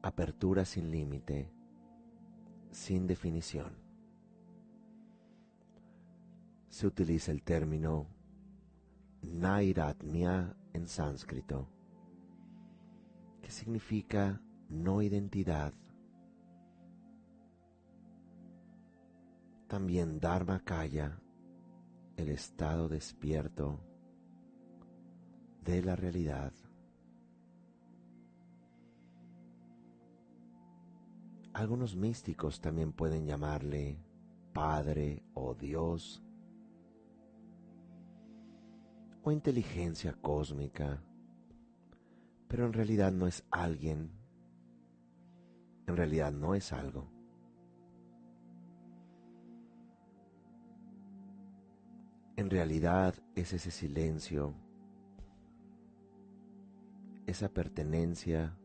apertura 0.02 0.64
sin 0.64 0.90
límite, 0.90 1.52
sin 2.72 3.06
definición. 3.06 3.72
Se 6.68 6.88
utiliza 6.88 7.30
el 7.30 7.44
término 7.44 8.08
Nairatmya 9.22 10.56
en 10.72 10.88
sánscrito, 10.88 11.68
que 13.40 13.52
significa 13.52 14.42
no 14.68 15.00
identidad. 15.00 15.72
También 19.68 20.18
Dharmakaya 20.18 21.20
el 22.20 22.28
estado 22.28 22.88
despierto 22.88 23.80
de 25.64 25.82
la 25.82 25.96
realidad. 25.96 26.52
Algunos 31.54 31.96
místicos 31.96 32.60
también 32.60 32.92
pueden 32.92 33.26
llamarle 33.26 33.98
Padre 34.52 35.22
o 35.34 35.54
Dios 35.54 36.22
o 39.22 39.32
inteligencia 39.32 40.12
cósmica, 40.12 41.02
pero 42.48 42.66
en 42.66 42.72
realidad 42.72 43.12
no 43.12 43.26
es 43.26 43.44
alguien 43.50 44.20
en 45.86 45.96
realidad 45.96 46.30
no 46.32 46.54
es 46.54 46.72
algo. 46.72 47.09
En 52.40 52.48
realidad 52.48 53.14
es 53.34 53.52
ese 53.52 53.70
silencio, 53.70 54.54
esa 57.26 57.50
pertenencia 57.50 58.56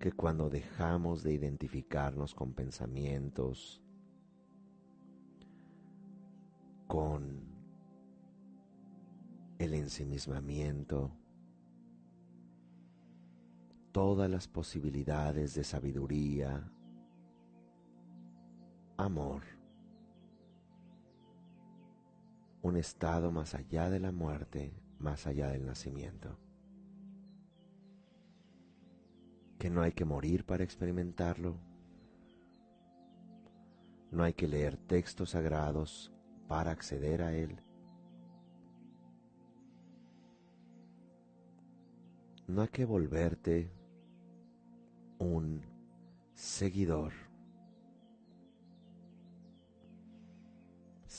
que 0.00 0.10
cuando 0.10 0.48
dejamos 0.48 1.22
de 1.22 1.34
identificarnos 1.34 2.34
con 2.34 2.54
pensamientos, 2.54 3.82
con 6.86 7.42
el 9.58 9.74
ensimismamiento, 9.74 11.10
todas 13.92 14.30
las 14.30 14.48
posibilidades 14.48 15.52
de 15.52 15.62
sabiduría, 15.62 16.72
amor, 18.96 19.42
un 22.64 22.78
estado 22.78 23.30
más 23.30 23.54
allá 23.54 23.90
de 23.90 24.00
la 24.00 24.10
muerte, 24.10 24.72
más 24.98 25.26
allá 25.26 25.48
del 25.48 25.66
nacimiento. 25.66 26.38
Que 29.58 29.68
no 29.68 29.82
hay 29.82 29.92
que 29.92 30.06
morir 30.06 30.46
para 30.46 30.64
experimentarlo, 30.64 31.58
no 34.10 34.24
hay 34.24 34.32
que 34.32 34.48
leer 34.48 34.78
textos 34.78 35.30
sagrados 35.30 36.10
para 36.48 36.70
acceder 36.70 37.20
a 37.20 37.34
él. 37.34 37.60
No 42.46 42.62
hay 42.62 42.68
que 42.68 42.86
volverte 42.86 43.70
un 45.18 45.60
seguidor. 46.32 47.23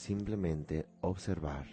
Simplemente 0.06 0.88
observar. 1.02 1.66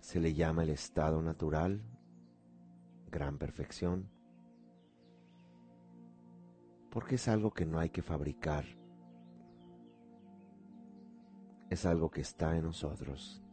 Se 0.00 0.18
le 0.18 0.32
llama 0.32 0.62
el 0.62 0.70
estado 0.70 1.20
natural, 1.20 1.82
gran 3.10 3.36
perfección, 3.36 4.08
porque 6.90 7.16
es 7.16 7.28
algo 7.28 7.52
que 7.52 7.66
no 7.66 7.78
hay 7.78 7.90
que 7.90 8.00
fabricar, 8.00 8.64
es 11.68 11.84
algo 11.84 12.10
que 12.10 12.22
está 12.22 12.56
en 12.56 12.62
nosotros. 12.62 13.44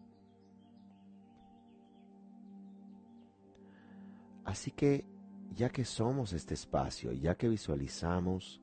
Así 4.45 4.71
que 4.71 5.05
ya 5.51 5.69
que 5.69 5.83
somos 5.83 6.31
este 6.31 6.53
espacio, 6.53 7.11
ya 7.11 7.35
que 7.35 7.49
visualizamos 7.49 8.62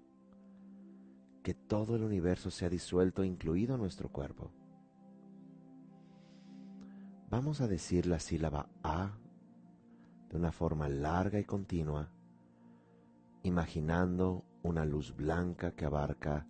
que 1.43 1.55
todo 1.55 1.97
el 1.97 2.03
universo 2.03 2.51
se 2.51 2.67
ha 2.67 2.71
disuelto, 2.71 3.25
incluido 3.25 3.77
nuestro 3.77 4.11
cuerpo, 4.11 4.53
vamos 7.31 7.61
a 7.61 7.69
decir 7.69 8.07
la 8.07 8.19
sílaba 8.19 8.69
A 8.83 9.19
de 10.29 10.37
una 10.37 10.53
forma 10.53 10.89
larga 10.89 11.39
y 11.39 11.45
continua, 11.45 12.11
imaginando 13.43 14.45
una 14.63 14.85
luz 14.85 15.15
blanca 15.17 15.73
que 15.73 15.87
abarca 15.87 16.47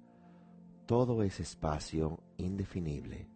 todo 0.87 1.22
ese 1.22 1.44
espacio 1.44 2.20
indefinible. 2.37 3.29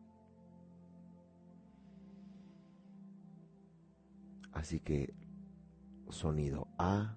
Así 4.52 4.80
que 4.80 5.14
sonido 6.08 6.68
A 6.78 7.16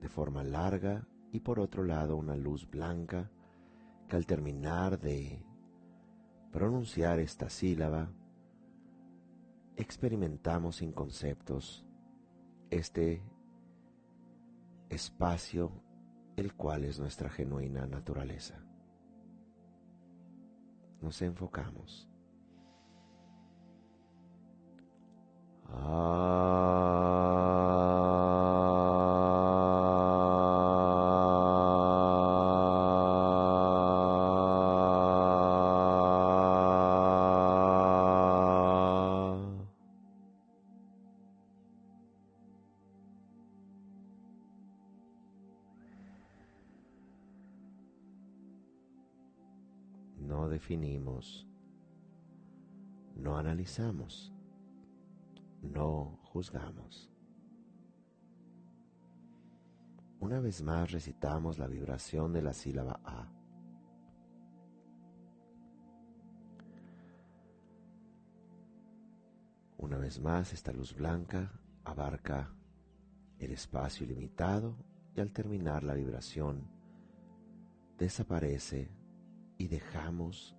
de 0.00 0.08
forma 0.08 0.42
larga 0.42 1.06
y 1.32 1.40
por 1.40 1.60
otro 1.60 1.84
lado 1.84 2.16
una 2.16 2.36
luz 2.36 2.68
blanca 2.68 3.30
al 4.16 4.26
terminar 4.26 4.98
de 4.98 5.44
pronunciar 6.50 7.18
esta 7.18 7.48
sílaba 7.48 8.12
experimentamos 9.76 10.76
sin 10.76 10.92
conceptos 10.92 11.86
este 12.70 13.22
espacio 14.88 15.72
el 16.36 16.54
cual 16.54 16.84
es 16.84 16.98
nuestra 16.98 17.28
genuina 17.28 17.86
naturaleza. 17.86 18.64
Nos 21.00 21.20
enfocamos. 21.22 22.08
no 25.68 26.61
analizamos, 53.62 54.32
no 55.62 56.18
juzgamos. 56.24 57.08
Una 60.18 60.40
vez 60.40 60.62
más 60.62 60.90
recitamos 60.90 61.58
la 61.58 61.68
vibración 61.68 62.32
de 62.32 62.42
la 62.42 62.54
sílaba 62.54 63.00
A. 63.04 63.28
Una 69.78 69.96
vez 69.98 70.20
más 70.20 70.52
esta 70.52 70.72
luz 70.72 70.92
blanca 70.96 71.52
abarca 71.84 72.52
el 73.38 73.52
espacio 73.52 74.04
ilimitado 74.06 74.76
y 75.14 75.20
al 75.20 75.30
terminar 75.32 75.84
la 75.84 75.94
vibración 75.94 76.68
desaparece 77.96 78.90
y 79.56 79.68
dejamos 79.68 80.56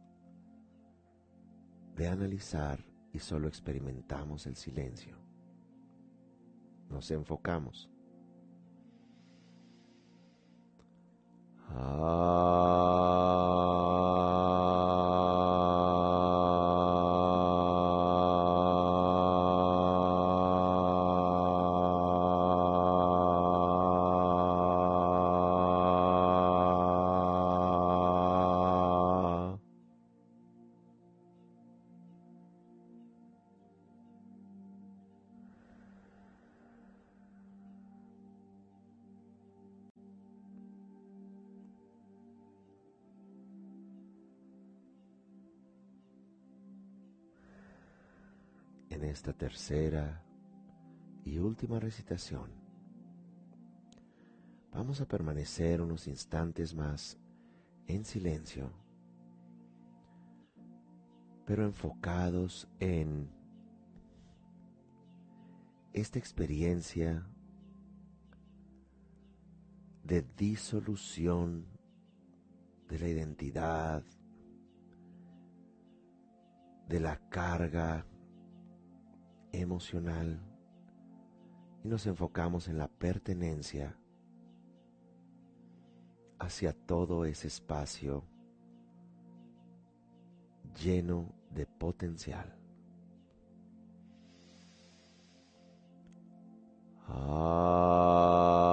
de 1.95 2.07
analizar 2.07 2.92
y 3.13 3.19
solo 3.19 3.47
experimentamos 3.47 4.47
el 4.47 4.55
silencio. 4.55 5.15
Nos 6.89 7.11
enfocamos. 7.11 7.92
En 48.93 49.03
esta 49.05 49.33
tercera 49.33 50.23
y 51.25 51.39
última 51.39 51.79
recitación, 51.79 52.51
vamos 54.71 55.01
a 55.01 55.07
permanecer 55.07 55.81
unos 55.81 56.07
instantes 56.07 56.75
más 56.75 57.17
en 57.87 58.05
silencio, 58.05 58.69
pero 61.45 61.65
enfocados 61.65 62.67
en 62.79 63.29
esta 65.91 66.19
experiencia 66.19 67.25
de 70.03 70.21
disolución 70.37 71.65
de 72.87 72.99
la 72.99 73.07
identidad, 73.07 74.03
de 76.87 76.99
la 76.99 77.17
carga 77.29 78.05
emocional 79.53 80.39
y 81.83 81.87
nos 81.87 82.05
enfocamos 82.07 82.67
en 82.67 82.77
la 82.77 82.87
pertenencia 82.87 83.97
hacia 86.39 86.73
todo 86.73 87.23
ese 87.25 87.47
espacio 87.47 88.25
lleno 90.81 91.33
de 91.51 91.65
potencial. 91.65 92.57
Ah. 97.07 98.72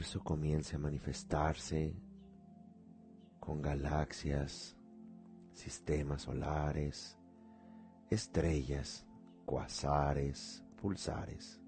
Universo 0.00 0.24
comience 0.24 0.76
a 0.76 0.78
manifestarse 0.78 1.94
con 3.38 3.60
galaxias, 3.60 4.74
sistemas 5.52 6.22
solares, 6.22 7.18
estrellas, 8.08 9.06
cuasares, 9.44 10.64
pulsares. 10.80 11.60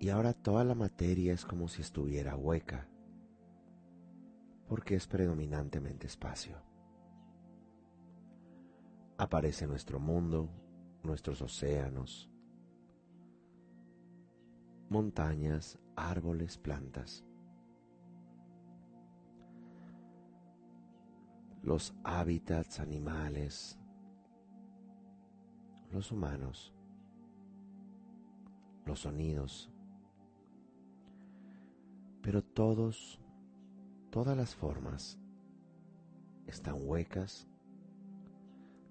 Y 0.00 0.08
ahora 0.08 0.32
toda 0.32 0.64
la 0.64 0.74
materia 0.74 1.32
es 1.32 1.44
como 1.44 1.68
si 1.68 1.82
estuviera 1.82 2.34
hueca, 2.34 2.88
porque 4.66 4.96
es 4.96 5.06
predominantemente 5.06 6.08
espacio. 6.08 6.67
Aparece 9.20 9.66
nuestro 9.66 9.98
mundo, 9.98 10.48
nuestros 11.02 11.42
océanos, 11.42 12.30
montañas, 14.88 15.76
árboles, 15.96 16.56
plantas. 16.56 17.24
Los 21.62 21.96
hábitats 22.04 22.78
animales, 22.78 23.76
los 25.90 26.12
humanos, 26.12 26.72
los 28.86 29.00
sonidos, 29.00 29.68
pero 32.22 32.44
todos, 32.44 33.20
todas 34.10 34.36
las 34.36 34.54
formas 34.54 35.18
están 36.46 36.76
huecas, 36.78 37.47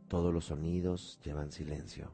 todos 0.08 0.34
los 0.34 0.46
sonidos 0.46 1.20
llevan 1.24 1.52
silencio, 1.52 2.12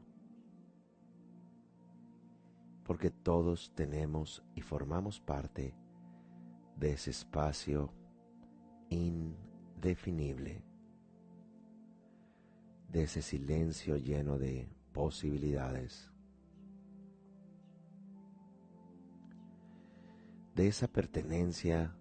porque 2.84 3.10
todos 3.10 3.72
tenemos 3.74 4.44
y 4.54 4.60
formamos 4.60 5.20
parte 5.20 5.74
de 6.76 6.92
ese 6.92 7.10
espacio 7.10 7.92
indefinible, 8.90 10.64
de 12.88 13.02
ese 13.02 13.22
silencio 13.22 13.96
lleno 13.96 14.38
de 14.38 14.68
posibilidades. 14.92 16.10
de 20.54 20.68
esa 20.68 20.86
pertenencia 20.86 21.96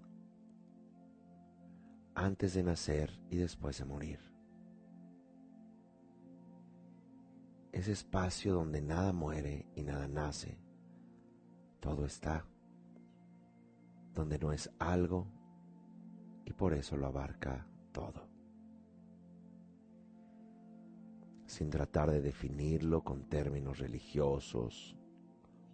antes 2.13 2.53
de 2.53 2.63
nacer 2.63 3.19
y 3.29 3.37
después 3.37 3.79
de 3.79 3.85
morir. 3.85 4.32
Ese 7.73 7.91
espacio 7.91 8.53
donde 8.53 8.81
nada 8.81 9.11
muere 9.11 9.67
y 9.75 9.83
nada 9.83 10.07
nace, 10.07 10.57
todo 11.81 12.05
está, 12.05 12.45
donde 14.13 14.39
no 14.39 14.53
es 14.53 14.71
algo 14.79 15.27
y 16.45 16.53
por 16.53 16.73
eso 16.73 16.95
lo 16.95 17.07
abarca 17.07 17.67
todo. 17.91 18.29
Sin 21.45 21.69
tratar 21.69 22.11
de 22.11 22.21
definirlo 22.21 23.03
con 23.03 23.27
términos 23.27 23.79
religiosos 23.79 24.95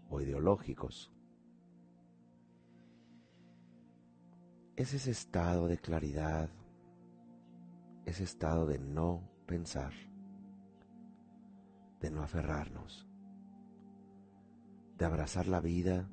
o 0.09 0.19
ideológicos 0.19 1.11
es 4.79 4.93
ese 4.93 5.11
estado 5.11 5.67
de 5.67 5.77
claridad, 5.77 6.49
ese 8.05 8.23
estado 8.23 8.65
de 8.65 8.79
no 8.79 9.29
pensar, 9.45 9.91
de 11.99 12.11
no 12.11 12.23
aferrarnos, 12.23 13.07
de 14.97 15.05
abrazar 15.05 15.47
la 15.47 15.59
vida 15.59 16.09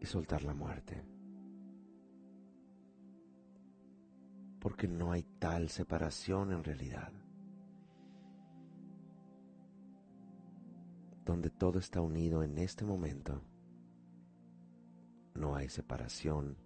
y 0.00 0.06
soltar 0.06 0.42
la 0.42 0.54
muerte. 0.54 1.04
Porque 4.60 4.88
no 4.88 5.12
hay 5.12 5.24
tal 5.38 5.68
separación 5.68 6.52
en 6.52 6.64
realidad. 6.64 7.12
Donde 11.24 11.50
todo 11.50 11.78
está 11.78 12.00
unido 12.00 12.42
en 12.42 12.58
este 12.58 12.84
momento, 12.84 13.42
no 15.34 15.56
hay 15.56 15.68
separación 15.68 16.56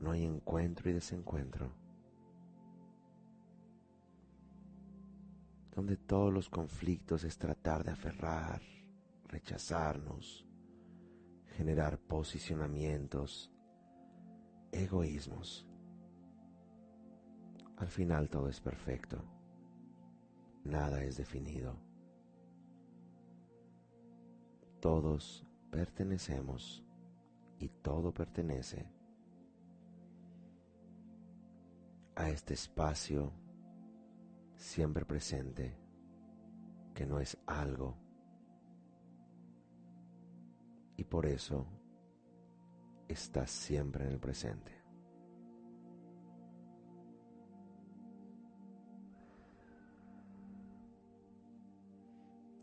no 0.00 0.10
hay 0.10 0.24
encuentro 0.24 0.90
y 0.90 0.92
desencuentro, 0.92 1.72
donde 5.76 5.98
todos 5.98 6.32
los 6.32 6.48
conflictos 6.48 7.22
es 7.24 7.36
tratar 7.36 7.84
de 7.84 7.90
aferrar, 7.90 8.62
rechazarnos, 9.28 10.48
generar 11.48 11.98
posicionamientos, 11.98 13.52
egoísmos. 14.72 15.68
Al 17.76 17.88
final 17.88 18.30
todo 18.30 18.48
es 18.48 18.58
perfecto, 18.58 19.22
nada 20.64 21.04
es 21.04 21.18
definido. 21.18 21.76
Todos 24.80 25.46
pertenecemos 25.70 26.82
y 27.58 27.68
todo 27.68 28.14
pertenece 28.14 28.90
a 32.14 32.30
este 32.30 32.54
espacio 32.54 33.30
siempre 34.56 35.04
presente, 35.04 35.76
que 36.94 37.06
no 37.06 37.20
es 37.20 37.38
algo, 37.46 37.96
y 40.96 41.04
por 41.04 41.26
eso 41.26 41.66
está 43.08 43.46
siempre 43.46 44.06
en 44.06 44.12
el 44.12 44.18
presente. 44.18 44.72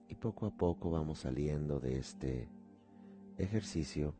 Y 0.08 0.16
poco 0.16 0.48
a 0.48 0.52
poco 0.52 0.92
vamos 0.92 1.20
saliendo 1.20 1.80
de 1.80 1.98
este 1.98 2.50
ejercicio. 3.38 4.16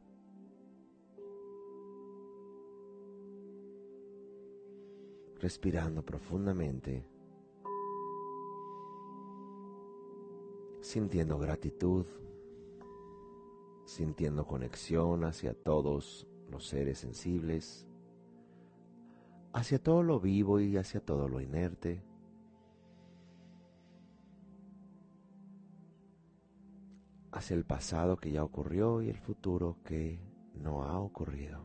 Respirando 5.40 6.06
profundamente, 6.06 7.06
sintiendo 10.94 11.40
gratitud, 11.40 12.06
sintiendo 13.84 14.46
conexión 14.46 15.24
hacia 15.24 15.56
todos 15.56 16.28
los 16.52 16.68
seres 16.68 17.00
sensibles, 17.00 17.88
hacia 19.54 19.80
todo 19.80 20.04
lo 20.04 20.20
vivo 20.20 20.60
y 20.60 20.78
hacia 20.78 21.00
todo 21.00 21.28
lo 21.28 21.42
inerte. 21.42 22.04
hacia 27.32 27.56
el 27.56 27.66
pasado 27.66 28.18
que 28.18 28.32
ya 28.32 28.44
ocurrió 28.44 29.02
y 29.02 29.10
el 29.10 29.18
futuro 29.18 29.80
que 29.84 30.20
no 30.54 30.84
ha 30.84 31.00
ocurrido. 31.00 31.64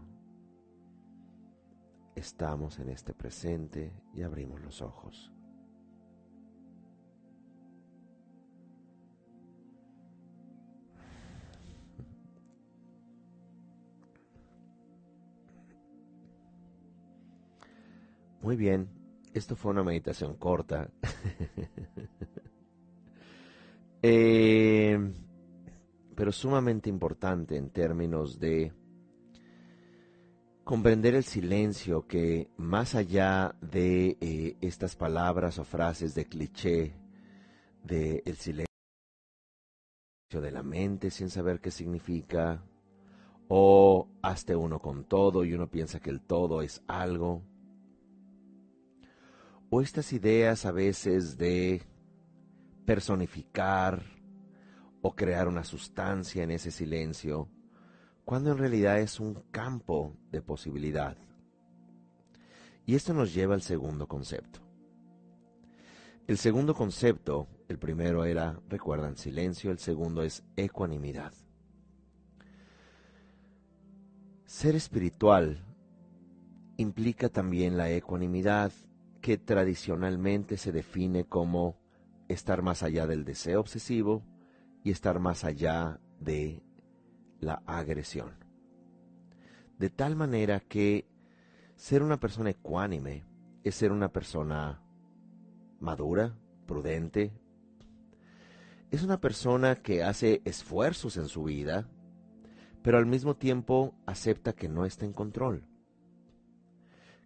Estamos 2.15 2.79
en 2.79 2.89
este 2.89 3.13
presente 3.13 3.93
y 4.15 4.23
abrimos 4.23 4.63
los 4.63 4.81
ojos. 4.81 5.31
Muy 18.49 18.57
bien, 18.57 18.89
esto 19.35 19.57
fue 19.57 19.73
una 19.73 19.85
meditación 19.85 20.37
corta. 20.37 20.91
Eh, 24.01 24.97
pero 26.15 26.31
sumamente 26.31 26.89
importante 26.89 27.57
en 27.57 27.71
términos 27.71 28.39
de 28.39 28.73
comprender 30.63 31.17
el 31.17 31.25
silencio 31.25 32.07
que 32.07 32.49
más 32.57 32.95
allá 32.95 33.57
de 33.61 34.17
eh, 34.21 34.57
estas 34.61 34.95
palabras 34.95 35.59
o 35.59 35.65
frases 35.65 36.15
de 36.15 36.27
cliché, 36.27 36.95
de 37.83 38.23
el 38.25 38.37
silencio 38.37 38.69
de 40.31 40.53
la 40.53 40.63
mente 40.63 41.11
sin 41.11 41.29
saber 41.29 41.61
qué 41.61 41.73
significa, 41.73 42.63
o 43.49 44.09
hazte 44.23 44.55
uno 44.55 44.79
con 44.79 45.05
todo 45.05 45.45
y 45.45 45.55
uno 45.55 45.69
piensa 45.69 45.99
que 45.99 46.11
el 46.11 46.21
todo 46.21 46.63
es 46.63 46.85
algo, 46.87 47.43
o 49.71 49.83
estas 49.83 50.13
ideas 50.13 50.65
a 50.65 50.73
veces 50.73 51.37
de 51.37 51.83
personificar 52.87 54.03
o 55.03 55.15
crear 55.15 55.47
una 55.47 55.65
sustancia 55.65 56.43
en 56.43 56.51
ese 56.51 56.71
silencio, 56.71 57.49
cuando 58.25 58.53
en 58.53 58.59
realidad 58.59 58.99
es 58.99 59.21
un 59.21 59.35
campo 59.51 60.17
de 60.31 60.43
posibilidad. 60.43 61.17
Y 62.87 62.95
esto 62.95 63.13
nos 63.13 63.35
lleva 63.35 63.55
al 63.55 63.63
segundo 63.63 64.07
concepto. 64.07 64.61
El 66.27 66.39
segundo 66.39 66.75
concepto, 66.75 67.47
el 67.69 67.79
primero 67.79 68.25
era, 68.25 68.61
recuerdan, 68.69 69.17
silencio, 69.17 69.71
el 69.71 69.79
segundo 69.79 70.23
es 70.23 70.43
ecuanimidad. 70.57 71.33
Ser 74.45 74.75
espiritual 74.75 75.65
implica 76.79 77.29
también 77.29 77.77
la 77.77 77.91
ecuanimidad 77.91 78.73
que 79.21 79.39
tradicionalmente 79.39 80.57
se 80.57 80.73
define 80.73 81.25
como 81.25 81.79
estar 82.29 82.63
más 82.63 82.83
allá 82.83 83.07
del 83.07 83.25
deseo 83.25 83.61
obsesivo 83.61 84.25
y 84.85 84.91
estar 84.91 85.19
más 85.19 85.45
allá 85.45 86.01
de 86.21 86.63
la 87.41 87.63
agresión. 87.67 88.45
De 89.79 89.91
tal 89.91 90.17
manera 90.17 90.61
que 90.61 91.09
ser 91.77 92.03
una 92.03 92.19
persona 92.19 92.51
ecuánime 92.51 93.25
es 93.65 93.75
ser 93.75 93.93
una 93.93 94.13
persona 94.13 94.83
madura, 95.81 96.37
prudente. 96.67 97.33
Es 98.91 99.03
una 99.03 99.21
persona 99.21 99.77
que 99.77 100.03
hace 100.03 100.43
esfuerzos 100.45 101.17
en 101.17 101.29
su 101.29 101.45
vida, 101.45 101.89
pero 102.83 102.99
al 102.99 103.07
mismo 103.07 103.37
tiempo 103.37 103.95
acepta 104.07 104.53
que 104.53 104.69
no 104.69 104.85
está 104.85 105.05
en 105.05 105.13
control. 105.13 105.67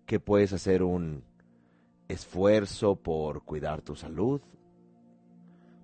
Que 0.06 0.20
puedes 0.20 0.52
hacer 0.52 0.82
un 0.82 1.24
esfuerzo 2.08 2.96
por 2.96 3.44
cuidar 3.44 3.82
tu 3.82 3.96
salud, 3.96 4.40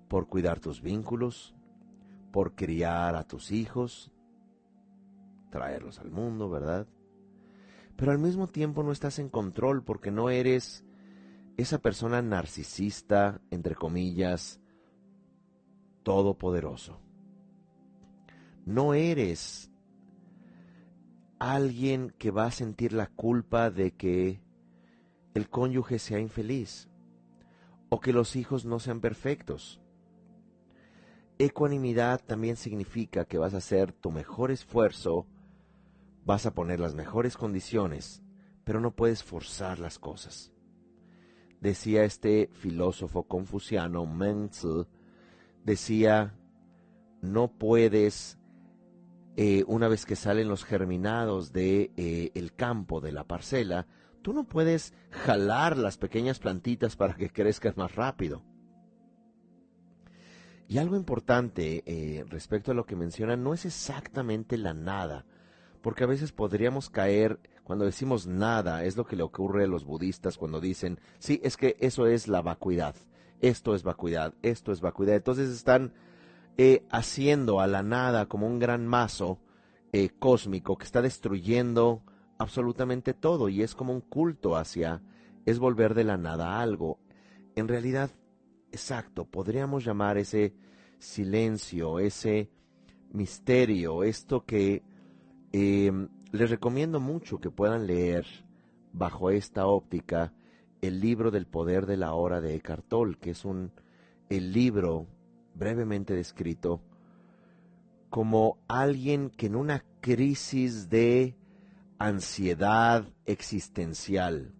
por 0.07 0.27
cuidar 0.27 0.59
tus 0.59 0.81
vínculos, 0.81 1.55
por 2.31 2.55
criar 2.55 3.15
a 3.15 3.23
tus 3.23 3.51
hijos, 3.51 4.11
traerlos 5.49 5.99
al 5.99 6.11
mundo, 6.11 6.49
¿verdad? 6.49 6.87
Pero 7.95 8.11
al 8.11 8.19
mismo 8.19 8.47
tiempo 8.47 8.83
no 8.83 8.91
estás 8.91 9.19
en 9.19 9.29
control 9.29 9.83
porque 9.83 10.11
no 10.11 10.29
eres 10.29 10.85
esa 11.57 11.79
persona 11.79 12.21
narcisista, 12.21 13.41
entre 13.51 13.75
comillas, 13.75 14.61
todopoderoso. 16.03 17.01
No 18.65 18.93
eres 18.93 19.71
alguien 21.39 22.13
que 22.17 22.31
va 22.31 22.45
a 22.45 22.51
sentir 22.51 22.93
la 22.93 23.07
culpa 23.07 23.71
de 23.71 23.91
que 23.91 24.41
el 25.33 25.49
cónyuge 25.49 25.99
sea 25.99 26.19
infeliz 26.19 26.89
o 27.89 27.99
que 27.99 28.13
los 28.13 28.35
hijos 28.35 28.65
no 28.65 28.79
sean 28.79 29.01
perfectos. 29.01 29.81
Ecuanimidad 31.37 32.21
también 32.25 32.55
significa 32.55 33.25
que 33.25 33.37
vas 33.37 33.53
a 33.53 33.57
hacer 33.57 33.93
tu 33.93 34.11
mejor 34.11 34.51
esfuerzo 34.51 35.27
Vas 36.29 36.45
a 36.45 36.53
poner 36.53 36.79
las 36.79 36.93
mejores 36.93 37.37
condiciones, 37.37 38.21
pero 38.63 38.79
no 38.79 38.95
puedes 38.95 39.23
forzar 39.23 39.79
las 39.79 39.97
cosas. 39.97 40.51
Decía 41.59 42.03
este 42.03 42.51
filósofo 42.53 43.23
confuciano 43.23 44.05
Menzel, 44.05 44.85
decía, 45.63 46.35
no 47.21 47.47
puedes, 47.47 48.37
eh, 49.37 49.63
una 49.65 49.87
vez 49.87 50.05
que 50.05 50.15
salen 50.15 50.47
los 50.47 50.63
germinados 50.63 51.51
de 51.51 51.91
eh, 51.97 52.31
el 52.35 52.53
campo, 52.53 53.01
de 53.01 53.11
la 53.11 53.23
parcela, 53.23 53.87
tú 54.21 54.33
no 54.33 54.43
puedes 54.43 54.93
jalar 55.09 55.77
las 55.77 55.97
pequeñas 55.97 56.39
plantitas 56.39 56.95
para 56.95 57.15
que 57.15 57.29
crezcan 57.29 57.73
más 57.75 57.95
rápido. 57.95 58.43
Y 60.67 60.77
algo 60.77 60.95
importante 60.95 61.83
eh, 61.85 62.23
respecto 62.29 62.71
a 62.71 62.75
lo 62.75 62.85
que 62.85 62.95
menciona, 62.95 63.35
no 63.35 63.53
es 63.53 63.65
exactamente 63.65 64.57
la 64.57 64.73
nada, 64.75 65.25
porque 65.81 66.03
a 66.03 66.07
veces 66.07 66.31
podríamos 66.31 66.89
caer 66.89 67.39
cuando 67.63 67.85
decimos 67.85 68.25
nada, 68.25 68.83
es 68.83 68.97
lo 68.97 69.05
que 69.05 69.15
le 69.15 69.21
ocurre 69.23 69.63
a 69.63 69.67
los 69.67 69.85
budistas 69.85 70.37
cuando 70.37 70.59
dicen, 70.59 70.99
sí, 71.19 71.39
es 71.43 71.55
que 71.55 71.77
eso 71.79 72.07
es 72.07 72.27
la 72.27 72.41
vacuidad, 72.41 72.95
esto 73.41 73.75
es 73.75 73.83
vacuidad, 73.83 74.33
esto 74.41 74.71
es 74.71 74.81
vacuidad. 74.81 75.15
Entonces 75.15 75.49
están 75.49 75.93
eh, 76.57 76.83
haciendo 76.89 77.61
a 77.61 77.67
la 77.67 77.83
nada 77.83 78.25
como 78.27 78.47
un 78.47 78.59
gran 78.59 78.87
mazo 78.87 79.39
eh, 79.91 80.09
cósmico 80.19 80.77
que 80.77 80.85
está 80.85 81.01
destruyendo 81.01 82.03
absolutamente 82.39 83.13
todo 83.13 83.49
y 83.49 83.61
es 83.61 83.75
como 83.75 83.93
un 83.93 84.01
culto 84.01 84.55
hacia, 84.55 85.03
es 85.45 85.59
volver 85.59 85.93
de 85.93 86.03
la 86.03 86.17
nada 86.17 86.55
a 86.55 86.61
algo. 86.61 86.99
En 87.55 87.67
realidad, 87.67 88.09
exacto, 88.71 89.25
podríamos 89.25 89.85
llamar 89.85 90.17
ese 90.17 90.55
silencio, 90.97 91.99
ese 91.99 92.49
misterio, 93.11 94.03
esto 94.03 94.45
que 94.45 94.83
Em, 95.51 96.09
les 96.31 96.49
recomiendo 96.49 96.99
mucho 96.99 97.39
que 97.39 97.49
puedan 97.49 97.87
leer 97.87 98.25
bajo 98.93 99.31
esta 99.31 99.65
óptica 99.65 100.31
el 100.81 101.01
libro 101.01 101.31
del 101.31 101.47
poder 101.47 101.87
de 101.87 101.97
la 101.97 102.13
hora 102.13 102.39
de 102.39 102.53
Eckhart 102.55 102.87
Tolle, 102.87 103.17
que 103.19 103.31
es 103.31 103.45
un 103.45 103.71
el 104.29 104.53
libro 104.53 105.07
brevemente 105.55 106.13
descrito 106.13 106.81
como 108.11 108.59
alguien 108.67 109.31
que 109.31 109.47
en 109.47 109.55
una 109.55 109.83
crisis 110.01 110.87
de 110.89 111.35
ansiedad 111.99 113.05
existencial, 113.25 114.53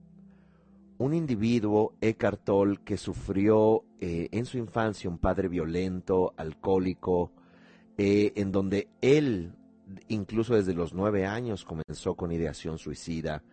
un 0.97 1.13
individuo, 1.13 1.95
Eckhart 2.01 2.43
Tolle, 2.43 2.79
que 2.83 2.97
sufrió 2.97 3.85
eh, 3.99 4.27
en 4.31 4.45
su 4.45 4.57
infancia 4.57 5.09
un 5.09 5.17
padre 5.17 5.47
violento, 5.47 6.33
alcohólico, 6.35 7.31
eh, 7.97 8.33
en 8.35 8.51
donde 8.51 8.89
él 9.01 9.53
incluso 10.07 10.55
desde 10.55 10.73
los 10.73 10.93
nueve 10.93 11.25
años 11.25 11.65
comenzó 11.65 12.15
con 12.15 12.31
ideación 12.31 12.77
suicida, 12.77 13.43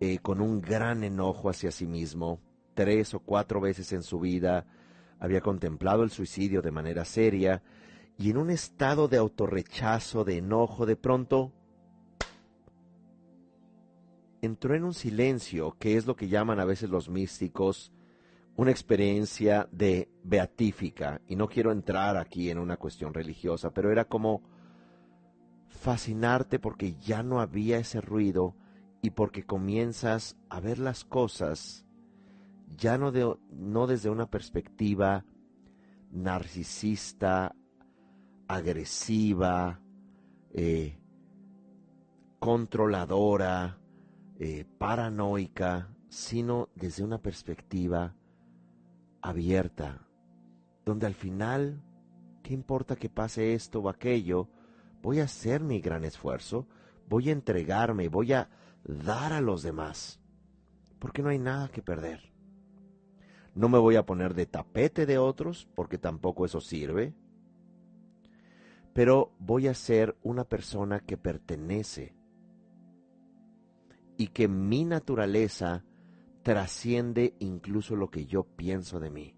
eh, 0.00 0.18
con 0.18 0.40
un 0.40 0.60
gran 0.60 1.04
enojo 1.04 1.50
hacia 1.50 1.70
sí 1.70 1.86
mismo, 1.86 2.40
tres 2.74 3.12
o 3.14 3.20
cuatro 3.20 3.60
veces 3.60 3.92
en 3.92 4.02
su 4.02 4.20
vida 4.20 4.66
había 5.18 5.40
contemplado 5.40 6.02
el 6.02 6.10
suicidio 6.10 6.62
de 6.62 6.70
manera 6.70 7.04
seria, 7.04 7.62
y 8.18 8.30
en 8.30 8.38
un 8.38 8.50
estado 8.50 9.08
de 9.08 9.18
autorrechazo, 9.18 10.24
de 10.24 10.38
enojo, 10.38 10.86
de 10.86 10.96
pronto 10.96 11.52
entró 14.46 14.74
en 14.74 14.84
un 14.84 14.94
silencio, 14.94 15.76
que 15.78 15.96
es 15.96 16.06
lo 16.06 16.16
que 16.16 16.28
llaman 16.28 16.58
a 16.58 16.64
veces 16.64 16.88
los 16.88 17.10
místicos, 17.10 17.92
una 18.56 18.70
experiencia 18.70 19.68
de 19.70 20.08
beatífica, 20.24 21.20
y 21.28 21.36
no 21.36 21.48
quiero 21.48 21.72
entrar 21.72 22.16
aquí 22.16 22.50
en 22.50 22.58
una 22.58 22.78
cuestión 22.78 23.12
religiosa, 23.12 23.70
pero 23.74 23.92
era 23.92 24.06
como 24.06 24.42
fascinarte 25.68 26.58
porque 26.58 26.94
ya 26.94 27.22
no 27.22 27.40
había 27.40 27.78
ese 27.78 28.00
ruido 28.00 28.56
y 29.02 29.10
porque 29.10 29.44
comienzas 29.44 30.36
a 30.48 30.58
ver 30.60 30.78
las 30.78 31.04
cosas 31.04 31.86
ya 32.76 32.98
no, 32.98 33.12
de, 33.12 33.36
no 33.50 33.86
desde 33.86 34.10
una 34.10 34.26
perspectiva 34.26 35.24
narcisista, 36.10 37.54
agresiva, 38.48 39.80
eh, 40.52 40.98
controladora, 42.38 43.78
eh, 44.38 44.64
paranoica, 44.78 45.94
sino 46.08 46.68
desde 46.74 47.04
una 47.04 47.18
perspectiva 47.18 48.14
abierta, 49.20 50.06
donde 50.84 51.06
al 51.06 51.14
final, 51.14 51.82
¿qué 52.42 52.54
importa 52.54 52.96
que 52.96 53.08
pase 53.08 53.54
esto 53.54 53.80
o 53.80 53.88
aquello? 53.88 54.48
voy 55.06 55.20
a 55.20 55.24
hacer 55.24 55.62
mi 55.62 55.80
gran 55.80 56.04
esfuerzo, 56.04 56.66
voy 57.08 57.28
a 57.28 57.32
entregarme, 57.32 58.08
voy 58.08 58.32
a 58.32 58.50
dar 58.82 59.32
a 59.32 59.40
los 59.40 59.62
demás, 59.62 60.18
porque 60.98 61.22
no 61.22 61.28
hay 61.28 61.38
nada 61.38 61.68
que 61.68 61.80
perder. 61.80 62.32
No 63.54 63.68
me 63.68 63.78
voy 63.78 63.94
a 63.94 64.04
poner 64.04 64.34
de 64.34 64.46
tapete 64.46 65.06
de 65.06 65.16
otros, 65.16 65.68
porque 65.76 65.96
tampoco 65.96 66.44
eso 66.44 66.60
sirve, 66.60 67.14
pero 68.94 69.30
voy 69.38 69.68
a 69.68 69.74
ser 69.74 70.16
una 70.24 70.42
persona 70.42 70.98
que 70.98 71.16
pertenece 71.16 72.15
y 74.16 74.28
que 74.28 74.48
mi 74.48 74.84
naturaleza 74.84 75.84
trasciende 76.42 77.34
incluso 77.38 77.96
lo 77.96 78.10
que 78.10 78.26
yo 78.26 78.44
pienso 78.44 79.00
de 79.00 79.10
mí. 79.10 79.34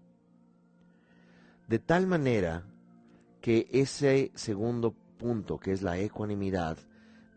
De 1.67 1.79
tal 1.79 2.07
manera 2.07 2.65
que 3.41 3.67
ese 3.71 4.31
segundo 4.35 4.95
punto, 5.17 5.59
que 5.59 5.71
es 5.71 5.81
la 5.81 5.97
ecuanimidad, 5.97 6.77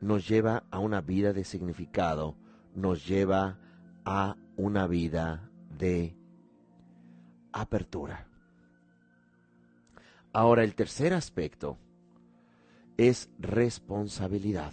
nos 0.01 0.29
lleva 0.29 0.65
a 0.71 0.79
una 0.79 1.01
vida 1.01 1.33
de 1.33 1.45
significado, 1.45 2.37
nos 2.75 3.07
lleva 3.07 3.59
a 4.05 4.37
una 4.57 4.87
vida 4.87 5.51
de 5.79 6.17
apertura. 7.53 8.27
Ahora, 10.33 10.65
el 10.65 10.75
tercer 10.75 11.13
aspecto 11.13 11.79
es 12.97 13.31
responsabilidad. 13.39 14.73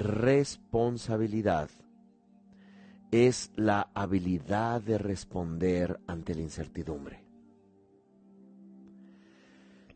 Responsabilidad 0.00 1.68
es 3.10 3.52
la 3.54 3.90
habilidad 3.92 4.80
de 4.80 4.96
responder 4.96 6.00
ante 6.06 6.34
la 6.34 6.40
incertidumbre. 6.40 7.22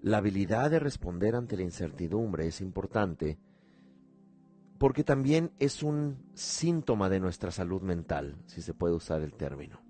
La 0.03 0.19
habilidad 0.19 0.71
de 0.71 0.79
responder 0.79 1.35
ante 1.35 1.57
la 1.57 1.63
incertidumbre 1.63 2.47
es 2.47 2.61
importante 2.61 3.39
porque 4.77 5.05
también 5.05 5.53
es 5.59 5.83
un 5.83 6.19
síntoma 6.35 7.09
de 7.09 7.21
nuestra 7.21 7.51
salud 7.51 7.81
mental, 7.81 8.37
si 8.45 8.61
se 8.61 8.75
puede 8.75 8.95
usar 8.95 9.23
el 9.23 9.33
término. 9.33 9.81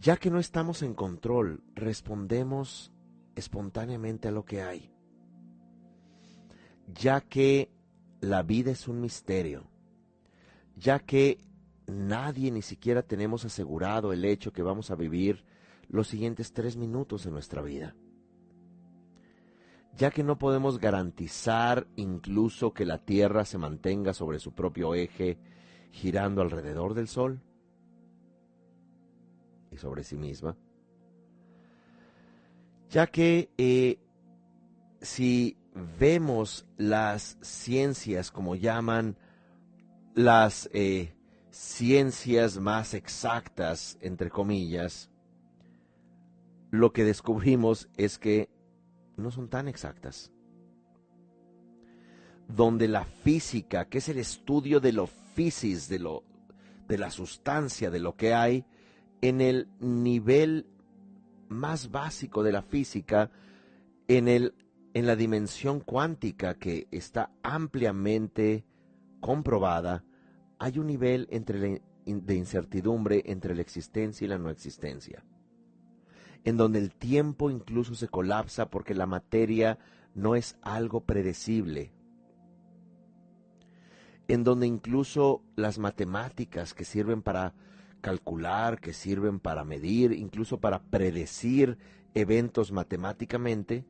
Ya 0.00 0.16
que 0.16 0.28
no 0.28 0.40
estamos 0.40 0.82
en 0.82 0.94
control, 0.94 1.62
respondemos 1.76 2.92
espontáneamente 3.36 4.26
a 4.26 4.32
lo 4.32 4.44
que 4.44 4.60
hay. 4.60 4.92
Ya 6.92 7.20
que 7.20 7.70
la 8.20 8.42
vida 8.42 8.70
es 8.70 8.88
un 8.88 9.00
misterio, 9.00 9.64
ya 10.76 10.98
que 10.98 11.38
nadie 11.86 12.50
ni 12.50 12.62
siquiera 12.62 13.02
tenemos 13.02 13.44
asegurado 13.44 14.12
el 14.12 14.24
hecho 14.24 14.52
que 14.52 14.62
vamos 14.62 14.90
a 14.90 14.96
vivir 14.96 15.44
los 15.88 16.08
siguientes 16.08 16.52
tres 16.52 16.76
minutos 16.76 17.24
de 17.24 17.30
nuestra 17.30 17.62
vida. 17.62 17.94
Ya 19.96 20.10
que 20.10 20.22
no 20.22 20.38
podemos 20.38 20.78
garantizar 20.78 21.88
incluso 21.96 22.72
que 22.72 22.86
la 22.86 22.98
Tierra 22.98 23.44
se 23.44 23.58
mantenga 23.58 24.14
sobre 24.14 24.38
su 24.38 24.52
propio 24.52 24.94
eje, 24.94 25.38
girando 25.90 26.42
alrededor 26.42 26.94
del 26.94 27.08
Sol 27.08 27.42
y 29.72 29.76
sobre 29.76 30.04
sí 30.04 30.16
misma, 30.16 30.56
ya 32.88 33.06
que 33.08 33.50
eh, 33.58 33.98
si 35.00 35.59
vemos 35.74 36.66
las 36.76 37.38
ciencias 37.40 38.30
como 38.30 38.54
llaman 38.54 39.16
las 40.14 40.68
eh, 40.72 41.14
ciencias 41.50 42.58
más 42.58 42.94
exactas, 42.94 43.98
entre 44.00 44.30
comillas, 44.30 45.10
lo 46.70 46.92
que 46.92 47.04
descubrimos 47.04 47.88
es 47.96 48.18
que 48.18 48.48
no 49.16 49.30
son 49.30 49.48
tan 49.48 49.68
exactas. 49.68 50.32
Donde 52.48 52.88
la 52.88 53.04
física, 53.04 53.88
que 53.88 53.98
es 53.98 54.08
el 54.08 54.18
estudio 54.18 54.80
de 54.80 54.92
lo 54.92 55.06
fisis, 55.06 55.88
de, 55.88 55.98
lo, 55.98 56.24
de 56.88 56.98
la 56.98 57.10
sustancia, 57.10 57.90
de 57.90 58.00
lo 58.00 58.16
que 58.16 58.34
hay, 58.34 58.64
en 59.20 59.40
el 59.40 59.68
nivel 59.80 60.66
más 61.48 61.90
básico 61.90 62.42
de 62.42 62.52
la 62.52 62.62
física, 62.62 63.30
en, 64.08 64.28
el, 64.28 64.54
en 64.94 65.06
la 65.06 65.16
dimensión 65.16 65.80
cuántica 65.80 66.54
que 66.54 66.88
está 66.90 67.30
ampliamente 67.42 68.64
comprobada, 69.20 70.04
hay 70.58 70.78
un 70.78 70.86
nivel 70.86 71.28
de 72.04 72.34
incertidumbre 72.34 73.22
entre 73.26 73.54
la 73.54 73.62
existencia 73.62 74.24
y 74.24 74.28
la 74.28 74.38
no 74.38 74.50
existencia 74.50 75.24
en 76.44 76.56
donde 76.56 76.78
el 76.78 76.94
tiempo 76.94 77.50
incluso 77.50 77.94
se 77.94 78.08
colapsa 78.08 78.70
porque 78.70 78.94
la 78.94 79.06
materia 79.06 79.78
no 80.14 80.34
es 80.34 80.56
algo 80.62 81.04
predecible, 81.04 81.92
en 84.28 84.44
donde 84.44 84.66
incluso 84.66 85.42
las 85.56 85.78
matemáticas 85.78 86.74
que 86.74 86.84
sirven 86.84 87.22
para 87.22 87.54
calcular, 88.00 88.80
que 88.80 88.92
sirven 88.92 89.40
para 89.40 89.64
medir, 89.64 90.12
incluso 90.12 90.60
para 90.60 90.82
predecir 90.82 91.78
eventos 92.14 92.72
matemáticamente, 92.72 93.84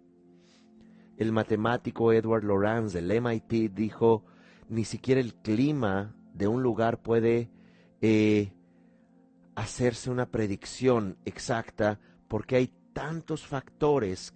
el 1.21 1.33
matemático 1.33 2.15
Edward 2.15 2.45
Lorenz 2.45 2.95
del 2.95 3.21
MIT 3.21 3.75
dijo, 3.75 4.25
ni 4.71 4.87
siquiera 4.87 5.21
el 5.21 5.35
clima 5.35 6.17
de 6.33 6.49
un 6.49 6.63
lugar 6.63 7.03
puede 7.03 7.51
eh, 8.01 8.55
hacerse 9.55 10.11
una 10.11 10.31
predicción 10.31 11.19
exacta 11.27 12.01
porque 12.27 12.57
hay 12.57 12.73
tantos 12.95 13.47
factores 13.47 14.35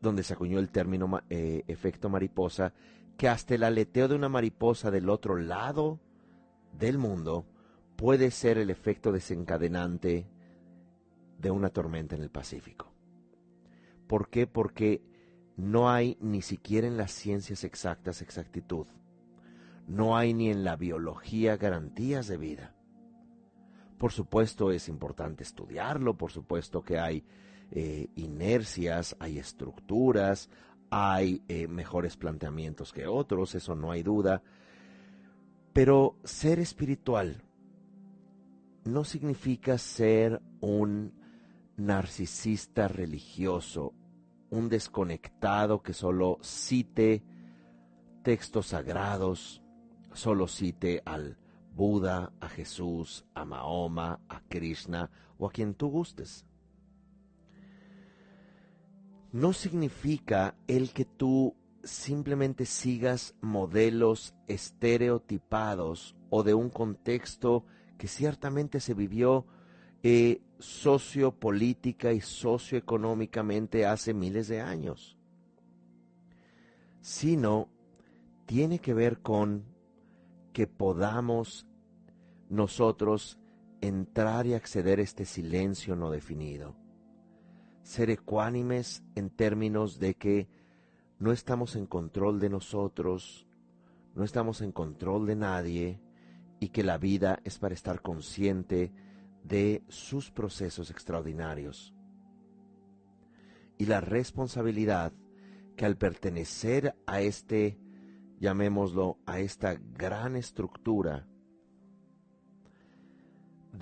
donde 0.00 0.22
se 0.22 0.34
acuñó 0.34 0.60
el 0.60 0.70
término 0.70 1.20
eh, 1.28 1.64
efecto 1.66 2.08
mariposa, 2.08 2.72
que 3.16 3.28
hasta 3.28 3.56
el 3.56 3.64
aleteo 3.64 4.06
de 4.06 4.14
una 4.14 4.28
mariposa 4.28 4.92
del 4.92 5.10
otro 5.10 5.36
lado 5.36 5.98
del 6.78 6.96
mundo 6.96 7.44
puede 7.96 8.30
ser 8.30 8.56
el 8.56 8.70
efecto 8.70 9.10
desencadenante 9.10 10.28
de 11.40 11.50
una 11.50 11.70
tormenta 11.70 12.14
en 12.14 12.22
el 12.22 12.30
Pacífico. 12.30 12.94
¿Por 14.06 14.28
qué? 14.28 14.46
Porque 14.46 15.09
no 15.56 15.90
hay 15.90 16.16
ni 16.20 16.42
siquiera 16.42 16.86
en 16.86 16.96
las 16.96 17.12
ciencias 17.12 17.64
exactas 17.64 18.22
exactitud. 18.22 18.86
No 19.86 20.16
hay 20.16 20.34
ni 20.34 20.50
en 20.50 20.64
la 20.64 20.76
biología 20.76 21.56
garantías 21.56 22.28
de 22.28 22.36
vida. 22.36 22.74
Por 23.98 24.12
supuesto 24.12 24.70
es 24.70 24.88
importante 24.88 25.42
estudiarlo, 25.42 26.16
por 26.16 26.30
supuesto 26.30 26.82
que 26.82 26.98
hay 26.98 27.24
eh, 27.70 28.08
inercias, 28.16 29.14
hay 29.20 29.38
estructuras, 29.38 30.48
hay 30.90 31.42
eh, 31.48 31.68
mejores 31.68 32.16
planteamientos 32.16 32.92
que 32.92 33.06
otros, 33.06 33.54
eso 33.54 33.74
no 33.74 33.90
hay 33.90 34.02
duda. 34.02 34.42
Pero 35.72 36.16
ser 36.24 36.58
espiritual 36.58 37.42
no 38.84 39.04
significa 39.04 39.78
ser 39.78 40.40
un 40.60 41.12
narcisista 41.76 42.88
religioso, 42.88 43.94
un 44.50 44.68
desconectado 44.68 45.82
que 45.82 45.92
solo 45.92 46.38
cite 46.42 47.22
textos 48.22 48.66
sagrados, 48.68 49.62
solo 50.12 50.46
cite 50.48 51.02
al 51.04 51.38
Buda, 51.74 52.32
a 52.40 52.48
Jesús, 52.48 53.24
a 53.34 53.44
Mahoma, 53.44 54.20
a 54.28 54.40
Krishna 54.48 55.10
o 55.38 55.46
a 55.46 55.50
quien 55.50 55.74
tú 55.74 55.88
gustes. 55.88 56.44
No 59.32 59.52
significa 59.52 60.56
el 60.66 60.92
que 60.92 61.04
tú 61.04 61.54
simplemente 61.84 62.66
sigas 62.66 63.34
modelos 63.40 64.34
estereotipados 64.48 66.16
o 66.28 66.42
de 66.42 66.54
un 66.54 66.68
contexto 66.68 67.64
que 67.96 68.08
ciertamente 68.08 68.80
se 68.80 68.92
vivió 68.94 69.46
eh, 70.02 70.40
sociopolítica 70.58 72.12
y 72.12 72.20
socioeconómicamente 72.20 73.86
hace 73.86 74.14
miles 74.14 74.48
de 74.48 74.60
años, 74.60 75.18
sino 77.00 77.68
tiene 78.46 78.78
que 78.78 78.94
ver 78.94 79.20
con 79.20 79.64
que 80.52 80.66
podamos 80.66 81.66
nosotros 82.48 83.38
entrar 83.80 84.46
y 84.46 84.54
acceder 84.54 84.98
a 84.98 85.02
este 85.02 85.24
silencio 85.24 85.96
no 85.96 86.10
definido. 86.10 86.76
Ser 87.82 88.10
ecuánimes 88.10 89.02
en 89.14 89.30
términos 89.30 89.98
de 89.98 90.14
que 90.14 90.48
no 91.18 91.32
estamos 91.32 91.76
en 91.76 91.86
control 91.86 92.40
de 92.40 92.50
nosotros, 92.50 93.46
no 94.14 94.24
estamos 94.24 94.60
en 94.60 94.72
control 94.72 95.26
de 95.26 95.36
nadie 95.36 96.00
y 96.58 96.68
que 96.68 96.82
la 96.82 96.98
vida 96.98 97.40
es 97.44 97.58
para 97.58 97.74
estar 97.74 98.02
consciente 98.02 98.92
de 99.50 99.82
sus 99.88 100.30
procesos 100.30 100.90
extraordinarios. 100.90 101.92
Y 103.76 103.84
la 103.84 104.00
responsabilidad 104.00 105.12
que 105.76 105.84
al 105.84 105.98
pertenecer 105.98 106.94
a 107.06 107.20
este 107.20 107.78
llamémoslo, 108.40 109.18
a 109.26 109.38
esta 109.38 109.74
gran 109.74 110.34
estructura 110.34 111.26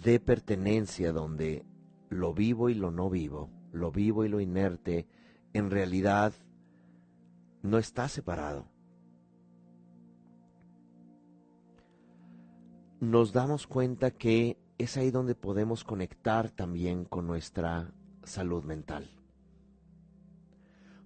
de 0.02 0.20
pertenencia 0.20 1.12
donde 1.12 1.64
lo 2.10 2.34
vivo 2.34 2.68
y 2.68 2.74
lo 2.74 2.90
no 2.90 3.08
vivo, 3.08 3.50
lo 3.72 3.92
vivo 3.92 4.24
y 4.24 4.28
lo 4.28 4.40
inerte, 4.40 5.06
en 5.52 5.70
realidad 5.70 6.32
no 7.62 7.78
está 7.78 8.08
separado. 8.08 8.68
Nos 13.00 13.32
damos 13.32 13.68
cuenta 13.68 14.10
que 14.10 14.58
es 14.79 14.97
ahí 14.97 15.11
donde 15.11 15.35
podemos 15.35 15.85
conectar 15.85 16.51
también 16.51 17.05
con 17.05 17.26
nuestra 17.26 17.93
salud 18.22 18.64
mental. 18.64 19.11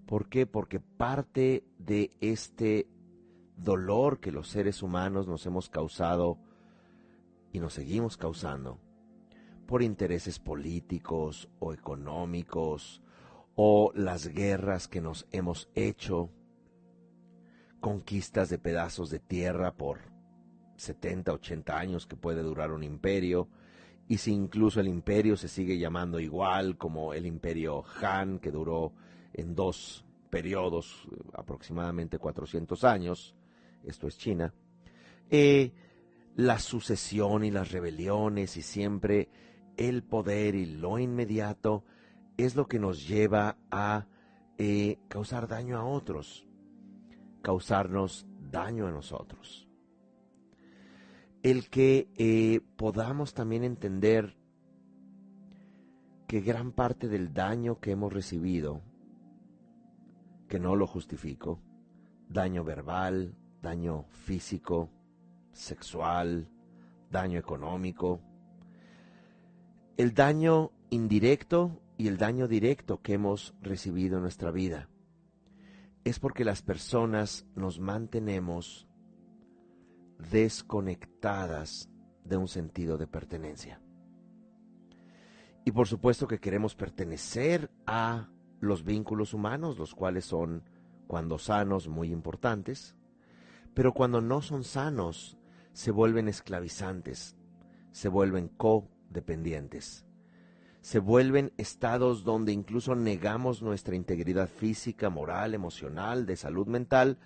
¿Por 0.07 0.29
qué? 0.29 0.47
Porque 0.47 0.79
parte 0.79 1.64
de 1.79 2.14
este 2.20 2.87
dolor 3.57 4.20
que 4.20 4.31
los 4.31 4.49
seres 4.49 4.83
humanos 4.83 5.27
nos 5.27 5.47
hemos 5.47 5.70
causado 5.70 6.39
y 7.51 7.61
nos 7.61 7.73
seguimos 7.73 8.16
causando 8.16 8.79
por 9.66 9.83
intereses 9.83 10.39
políticos 10.39 11.49
o 11.59 11.73
económicos 11.73 13.03
o 13.55 13.91
las 13.95 14.29
guerras 14.29 14.89
que 14.89 15.01
nos 15.01 15.27
hemos 15.31 15.70
hecho, 15.75 16.31
conquistas 17.81 18.51
de 18.51 18.59
pedazos 18.59 19.09
de 19.09 19.18
tierra 19.18 19.75
por 19.75 20.01
70, 20.77 21.33
80 21.33 21.79
años 21.79 22.07
que 22.07 22.16
puede 22.16 22.43
durar 22.43 22.73
un 22.73 22.83
imperio, 22.83 23.49
y 24.09 24.18
si 24.18 24.32
incluso 24.32 24.80
el 24.80 24.88
imperio 24.88 25.36
se 25.36 25.48
sigue 25.48 25.78
llamando 25.78 26.20
igual 26.20 26.76
como 26.76 27.14
el 27.14 27.26
imperio 27.26 27.84
Han, 28.00 28.38
que 28.38 28.50
duró 28.50 28.92
en 29.32 29.55
dos 29.55 30.05
periodos, 30.30 31.09
aproximadamente 31.34 32.18
400 32.18 32.84
años, 32.84 33.34
esto 33.84 34.07
es 34.07 34.18
China, 34.18 34.53
eh, 35.30 35.72
la 36.36 36.59
sucesión 36.59 37.44
y 37.44 37.50
las 37.50 37.70
rebeliones 37.70 38.57
y 38.57 38.62
siempre 38.62 39.28
el 39.76 40.03
poder 40.03 40.55
y 40.55 40.66
lo 40.66 40.98
inmediato 40.98 41.84
es 42.36 42.57
lo 42.57 42.66
que 42.66 42.78
nos 42.78 43.07
lleva 43.07 43.57
a 43.70 44.07
eh, 44.59 44.98
causar 45.09 45.48
daño 45.48 45.78
a 45.78 45.84
otros, 45.84 46.46
causarnos 47.42 48.26
daño 48.50 48.86
a 48.86 48.90
nosotros. 48.90 49.68
El 51.43 51.68
que 51.70 52.09
eh, 52.16 52.61
podamos 52.76 53.34
también 53.34 53.64
entender 53.64 54.36
que 56.28 56.40
gran 56.40 56.72
parte 56.72 57.09
del 57.09 57.34
daño 57.34 57.80
que 57.80 57.90
hemos 57.90 58.12
recibido, 58.12 58.80
que 60.49 60.59
no 60.59 60.76
lo 60.76 60.86
justifico, 60.86 61.61
daño 62.28 62.64
verbal, 62.64 63.34
daño 63.61 64.05
físico, 64.09 64.88
sexual, 65.53 66.49
daño 67.11 67.38
económico, 67.38 68.20
el 69.97 70.14
daño 70.14 70.70
indirecto 70.90 71.80
y 71.99 72.09
el 72.09 72.16
daño 72.16 72.49
directo 72.49 73.03
que 73.03 73.14
hemos 73.14 73.55
recibido 73.61 74.16
en 74.16 74.22
nuestra 74.22 74.51
vida 74.51 74.88
es 76.05 76.18
porque 76.18 76.45
las 76.45 76.62
personas 76.62 77.47
nos 77.55 77.78
mantenemos 77.78 78.88
desconectadas 80.31 81.89
de 82.25 82.37
un 82.37 82.49
sentido 82.49 82.99
de 82.99 83.07
pertenencia. 83.07 83.81
Y 85.64 85.73
por 85.73 85.87
supuesto 85.87 86.27
que 86.27 86.41
queremos 86.41 86.75
pertenecer 86.75 87.70
a 87.87 88.29
los 88.61 88.85
vínculos 88.85 89.35
humanos, 89.35 89.79
los 89.79 89.95
cuales 89.95 90.25
son, 90.25 90.64
cuando 91.07 91.39
sanos, 91.39 91.89
muy 91.89 92.11
importantes, 92.12 92.97
pero 93.75 93.93
cuando 93.93 94.20
no 94.20 94.43
son 94.43 94.64
sanos, 94.64 95.39
se 95.73 95.91
vuelven 95.91 96.29
esclavizantes, 96.29 97.37
se 97.93 98.09
vuelven 98.09 98.49
codependientes 98.49 100.05
se 100.83 100.99
vuelven 100.99 101.53
estados 101.59 102.25
donde 102.25 102.53
incluso 102.53 102.97
negamos 102.97 103.62
nuestra 103.62 103.95
integridad 103.95 104.49
física, 104.49 105.11
moral, 105.11 105.55
emocional, 105.55 106.27
de 106.27 106.37
salud 106.37 106.66
mental, 106.66 107.18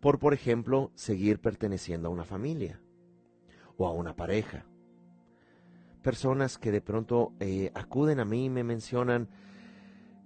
por, 0.00 0.18
por 0.18 0.34
ejemplo, 0.34 0.92
seguir 0.94 1.40
perteneciendo 1.40 2.08
a 2.08 2.12
una 2.12 2.24
familia 2.24 2.80
o 3.76 3.86
a 3.86 3.92
una 3.92 4.14
pareja. 4.14 4.66
Personas 6.02 6.58
que 6.58 6.70
de 6.70 6.80
pronto 6.80 7.32
eh, 7.40 7.70
acuden 7.74 8.20
a 8.20 8.24
mí 8.24 8.46
y 8.46 8.50
me 8.50 8.64
mencionan, 8.64 9.28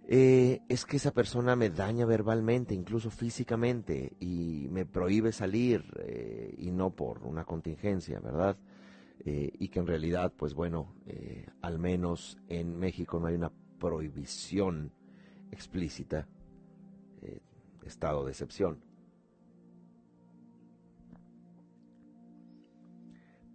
eh, 0.09 0.61
es 0.69 0.85
que 0.85 0.97
esa 0.97 1.13
persona 1.13 1.57
me 1.57 1.71
daña 1.71 2.05
verbalmente, 2.05 2.75
incluso 2.75 3.11
físicamente, 3.11 4.13
y 4.21 4.69
me 4.71 4.85
prohíbe 4.85 5.33
salir, 5.33 5.85
eh, 6.01 6.55
y 6.59 6.71
no 6.71 6.91
por 6.91 7.25
una 7.25 7.45
contingencia, 7.45 8.21
¿verdad? 8.21 8.57
Y 9.25 9.69
que 9.69 9.79
en 9.79 9.87
realidad, 9.87 10.33
pues 10.37 10.53
bueno, 10.53 10.97
al 11.61 11.79
menos 11.79 12.39
en 12.49 12.77
México 12.77 13.21
no 13.21 13.29
hay 13.29 13.37
una 13.37 13.53
prohibición 13.79 14.91
explícita, 15.53 16.27
estado 17.85 18.25
de 18.25 18.33
excepción. 18.33 18.92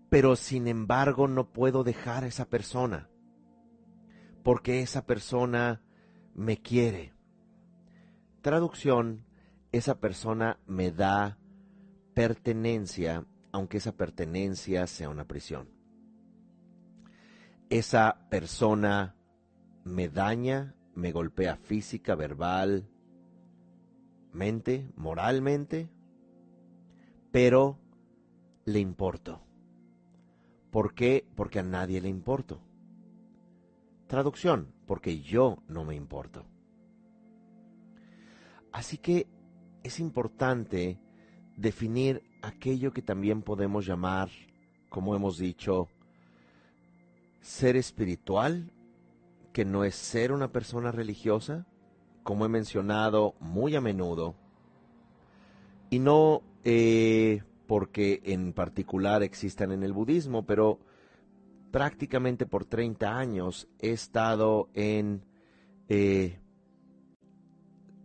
Pero 0.09 0.35
sin 0.35 0.67
embargo 0.67 1.27
no 1.27 1.51
puedo 1.51 1.83
dejar 1.83 2.23
a 2.23 2.27
esa 2.27 2.45
persona, 2.45 3.09
porque 4.43 4.81
esa 4.81 5.05
persona 5.05 5.81
me 6.33 6.61
quiere. 6.61 7.13
Traducción, 8.41 9.25
esa 9.71 9.99
persona 9.99 10.59
me 10.65 10.91
da 10.91 11.37
pertenencia 12.13 13.25
aunque 13.57 13.77
esa 13.77 13.93
pertenencia 13.93 14.85
sea 14.85 15.09
una 15.09 15.25
prisión. 15.25 15.69
Esa 17.69 18.27
persona 18.29 19.15
me 19.83 20.09
daña, 20.09 20.75
me 20.93 21.11
golpea 21.11 21.55
física, 21.57 22.13
verbal, 22.13 22.87
mente, 24.31 24.91
moralmente, 24.95 25.89
pero 27.31 27.79
le 28.65 28.79
importo. 28.79 29.46
¿Por 30.77 30.93
qué? 30.93 31.25
Porque 31.35 31.57
a 31.57 31.63
nadie 31.63 31.99
le 31.99 32.07
importo. 32.07 32.61
Traducción, 34.05 34.75
porque 34.85 35.21
yo 35.21 35.57
no 35.67 35.83
me 35.83 35.95
importo. 35.95 36.45
Así 38.71 38.99
que 38.99 39.25
es 39.81 39.99
importante 39.99 40.99
definir 41.55 42.21
aquello 42.43 42.93
que 42.93 43.01
también 43.01 43.41
podemos 43.41 43.87
llamar, 43.87 44.29
como 44.89 45.15
hemos 45.15 45.39
dicho, 45.39 45.87
ser 47.41 47.75
espiritual, 47.75 48.71
que 49.53 49.65
no 49.65 49.83
es 49.83 49.95
ser 49.95 50.31
una 50.31 50.51
persona 50.51 50.91
religiosa, 50.91 51.65
como 52.21 52.45
he 52.45 52.49
mencionado 52.49 53.33
muy 53.39 53.75
a 53.75 53.81
menudo, 53.81 54.35
y 55.89 55.97
no 55.97 56.43
eh, 56.63 57.41
porque 57.67 58.21
en 58.23 58.53
particular 58.53 59.21
existan 59.21 59.71
en 59.71 59.83
el 59.83 59.93
budismo, 59.93 60.45
pero 60.45 60.79
prácticamente 61.71 62.45
por 62.45 62.65
30 62.65 63.17
años 63.17 63.67
he 63.79 63.91
estado 63.91 64.69
en 64.73 65.25
eh, 65.89 66.39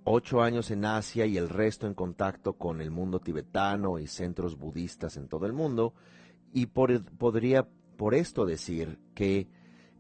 ocho 0.05 0.43
años 0.43 0.71
en 0.71 0.85
Asia 0.85 1.27
y 1.27 1.39
el 1.39 1.49
resto 1.49 1.87
en 1.87 1.95
contacto 1.95 2.55
con 2.55 2.81
el 2.81 2.91
mundo 2.91 3.21
tibetano 3.21 3.99
y 3.99 4.09
centros 4.09 4.59
budistas 4.59 5.17
en 5.17 5.29
todo 5.29 5.47
el 5.47 5.53
mundo, 5.53 5.95
y 6.53 6.67
podría 6.67 7.69
por 7.97 8.15
esto 8.15 8.45
decir 8.45 8.99
que 9.15 9.49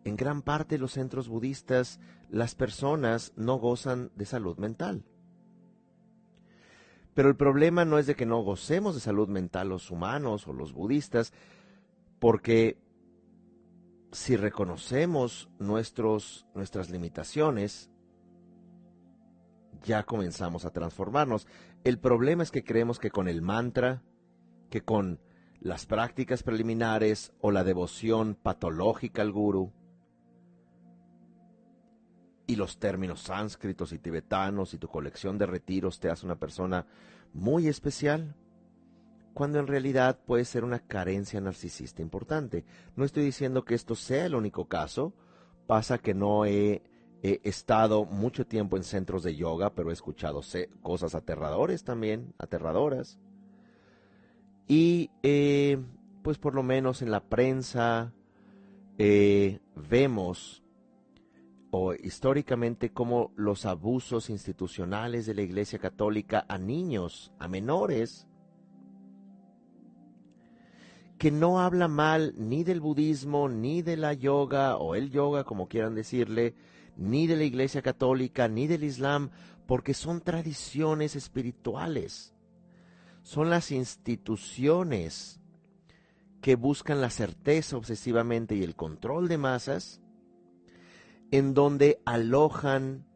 en 0.04 0.16
gran 0.16 0.42
parte 0.42 0.74
de 0.74 0.80
los 0.80 0.92
centros 0.92 1.28
budistas 1.28 2.00
las 2.28 2.54
personas 2.54 3.32
no 3.36 3.56
gozan 3.56 4.10
de 4.16 4.26
salud 4.26 4.58
mental. 4.58 5.04
Pero 7.14 7.28
el 7.28 7.36
problema 7.36 7.84
no 7.84 7.98
es 7.98 8.06
de 8.06 8.14
que 8.14 8.26
no 8.26 8.40
gocemos 8.42 8.94
de 8.94 9.00
salud 9.00 9.28
mental 9.28 9.68
los 9.68 9.90
humanos 9.90 10.48
o 10.48 10.52
los 10.52 10.72
budistas, 10.72 11.32
porque 12.18 12.78
si 14.12 14.36
reconocemos 14.36 15.50
nuestros, 15.58 16.46
nuestras 16.54 16.90
limitaciones, 16.90 17.90
ya 19.82 20.04
comenzamos 20.04 20.64
a 20.64 20.70
transformarnos. 20.70 21.46
El 21.84 21.98
problema 21.98 22.42
es 22.42 22.50
que 22.50 22.64
creemos 22.64 22.98
que 22.98 23.10
con 23.10 23.28
el 23.28 23.42
mantra, 23.42 24.02
que 24.70 24.82
con 24.82 25.20
las 25.60 25.86
prácticas 25.86 26.42
preliminares 26.42 27.32
o 27.40 27.50
la 27.50 27.64
devoción 27.64 28.34
patológica 28.34 29.22
al 29.22 29.32
guru, 29.32 29.72
y 32.46 32.56
los 32.56 32.78
términos 32.78 33.20
sánscritos 33.22 33.92
y 33.92 33.98
tibetanos 33.98 34.74
y 34.74 34.78
tu 34.78 34.88
colección 34.88 35.38
de 35.38 35.46
retiros 35.46 36.00
te 36.00 36.10
hace 36.10 36.26
una 36.26 36.36
persona 36.36 36.86
muy 37.32 37.68
especial, 37.68 38.34
cuando 39.34 39.58
en 39.58 39.66
realidad 39.66 40.18
puede 40.26 40.44
ser 40.44 40.64
una 40.64 40.80
carencia 40.80 41.40
narcisista 41.40 42.02
importante. 42.02 42.64
No 42.96 43.04
estoy 43.04 43.24
diciendo 43.24 43.64
que 43.64 43.74
esto 43.74 43.94
sea 43.94 44.26
el 44.26 44.34
único 44.34 44.66
caso, 44.66 45.14
pasa 45.66 45.98
que 45.98 46.14
no 46.14 46.44
he 46.44 46.82
estado 47.22 48.04
mucho 48.04 48.46
tiempo 48.46 48.76
en 48.76 48.82
centros 48.82 49.22
de 49.22 49.36
yoga, 49.36 49.74
pero 49.74 49.90
he 49.90 49.92
escuchado 49.92 50.42
cosas 50.82 51.14
aterradores 51.14 51.84
también, 51.84 52.34
aterradoras. 52.38 53.18
Y 54.66 55.10
eh, 55.22 55.78
pues 56.22 56.38
por 56.38 56.54
lo 56.54 56.62
menos 56.62 57.02
en 57.02 57.10
la 57.10 57.20
prensa 57.20 58.12
eh, 58.98 59.60
vemos 59.76 60.61
o 61.74 61.94
históricamente 61.94 62.92
como 62.92 63.32
los 63.34 63.64
abusos 63.64 64.28
institucionales 64.28 65.24
de 65.24 65.32
la 65.32 65.40
Iglesia 65.40 65.78
Católica 65.78 66.44
a 66.46 66.58
niños, 66.58 67.32
a 67.38 67.48
menores, 67.48 68.28
que 71.16 71.30
no 71.30 71.60
habla 71.60 71.88
mal 71.88 72.34
ni 72.36 72.62
del 72.62 72.80
budismo, 72.82 73.48
ni 73.48 73.80
de 73.80 73.96
la 73.96 74.12
yoga 74.12 74.76
o 74.76 74.94
el 74.94 75.10
yoga, 75.10 75.44
como 75.44 75.66
quieran 75.66 75.94
decirle, 75.94 76.54
ni 76.98 77.26
de 77.26 77.36
la 77.36 77.44
Iglesia 77.44 77.80
Católica, 77.80 78.48
ni 78.48 78.66
del 78.66 78.84
Islam, 78.84 79.30
porque 79.66 79.94
son 79.94 80.20
tradiciones 80.20 81.16
espirituales. 81.16 82.34
Son 83.22 83.48
las 83.48 83.72
instituciones 83.72 85.40
que 86.42 86.54
buscan 86.54 87.00
la 87.00 87.08
certeza 87.08 87.78
obsesivamente 87.78 88.56
y 88.56 88.62
el 88.62 88.76
control 88.76 89.28
de 89.28 89.38
masas, 89.38 90.01
en 91.32 91.54
donde 91.54 92.00
alojan 92.04 93.06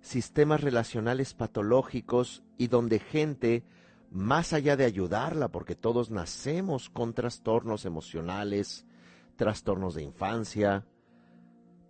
sistemas 0.00 0.60
relacionales 0.60 1.34
patológicos 1.34 2.44
y 2.56 2.68
donde 2.68 3.00
gente, 3.00 3.64
más 4.12 4.52
allá 4.52 4.76
de 4.76 4.84
ayudarla, 4.84 5.48
porque 5.48 5.74
todos 5.74 6.10
nacemos 6.10 6.88
con 6.88 7.14
trastornos 7.14 7.84
emocionales, 7.84 8.86
trastornos 9.34 9.96
de 9.96 10.04
infancia, 10.04 10.86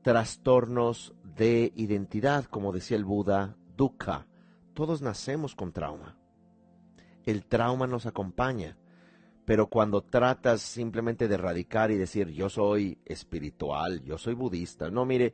trastornos 0.01 1.15
de 1.37 1.71
identidad, 1.77 2.47
como 2.47 2.73
decía 2.73 2.97
el 2.97 3.05
Buda, 3.05 3.57
dukkha. 3.77 4.27
Todos 4.73 5.03
nacemos 5.03 5.55
con 5.55 5.73
trauma. 5.73 6.19
El 7.27 7.45
trauma 7.45 7.87
nos 7.87 8.07
acompaña, 8.07 8.78
pero 9.49 9.67
cuando 9.67 10.03
tratas 10.03 10.61
simplemente 10.61 11.27
de 11.27 11.37
erradicar 11.37 11.91
y 11.91 11.97
decir 11.97 12.29
yo 12.29 12.51
soy 12.51 12.99
espiritual, 13.07 14.05
yo 14.05 14.19
soy 14.19 14.35
budista, 14.35 14.91
no, 14.91 15.07
mire, 15.07 15.33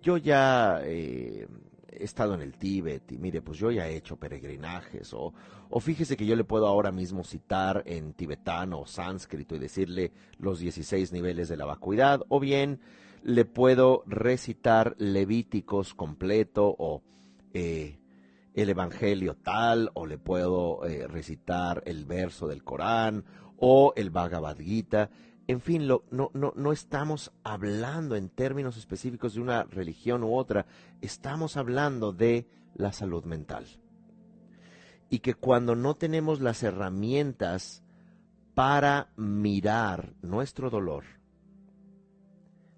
yo 0.00 0.18
ya 0.18 0.82
eh, 0.84 1.48
he 1.90 2.04
estado 2.04 2.34
en 2.34 2.42
el 2.42 2.56
Tíbet 2.56 3.10
y 3.10 3.18
mire, 3.18 3.42
pues 3.42 3.58
yo 3.58 3.72
ya 3.72 3.88
he 3.88 3.96
hecho 3.96 4.18
peregrinajes 4.18 5.12
o, 5.14 5.34
o 5.68 5.80
fíjese 5.80 6.16
que 6.16 6.26
yo 6.26 6.36
le 6.36 6.44
puedo 6.44 6.68
ahora 6.68 6.92
mismo 6.92 7.24
citar 7.24 7.82
en 7.86 8.12
tibetano 8.12 8.82
o 8.82 8.86
sánscrito 8.86 9.56
y 9.56 9.58
decirle 9.58 10.12
los 10.38 10.60
16 10.60 11.10
niveles 11.10 11.48
de 11.48 11.56
la 11.56 11.64
vacuidad 11.64 12.20
o 12.28 12.38
bien 12.38 12.78
le 13.24 13.46
puedo 13.46 14.04
recitar 14.06 14.94
Levíticos 14.98 15.92
completo 15.92 16.72
o 16.78 17.02
eh, 17.52 17.98
el 18.56 18.70
Evangelio 18.70 19.36
tal 19.36 19.90
o 19.94 20.06
le 20.06 20.18
puedo 20.18 20.84
eh, 20.84 21.06
recitar 21.06 21.82
el 21.86 22.04
verso 22.04 22.48
del 22.48 22.64
Corán 22.64 23.24
o 23.58 23.92
el 23.96 24.10
Bhagavad 24.10 24.58
Gita 24.58 25.10
en 25.48 25.60
fin, 25.60 25.86
no, 25.86 26.02
no, 26.10 26.30
no 26.34 26.72
estamos 26.72 27.32
hablando 27.44 28.16
en 28.16 28.28
términos 28.28 28.76
específicos 28.76 29.34
de 29.34 29.40
una 29.40 29.62
religión 29.62 30.24
u 30.24 30.34
otra, 30.34 30.66
estamos 31.00 31.56
hablando 31.56 32.12
de 32.12 32.48
la 32.74 32.92
salud 32.92 33.24
mental. 33.24 33.66
Y 35.08 35.20
que 35.20 35.34
cuando 35.34 35.76
no 35.76 35.94
tenemos 35.94 36.40
las 36.40 36.64
herramientas 36.64 37.84
para 38.54 39.12
mirar 39.16 40.14
nuestro 40.20 40.68
dolor, 40.68 41.04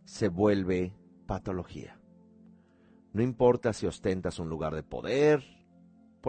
se 0.05 0.29
vuelve 0.29 0.93
patología. 1.27 1.99
No 3.15 3.23
importa 3.23 3.73
si 3.73 3.87
ostentas 3.87 4.39
un 4.39 4.51
lugar 4.51 4.75
de 4.75 4.83
poder 4.83 5.58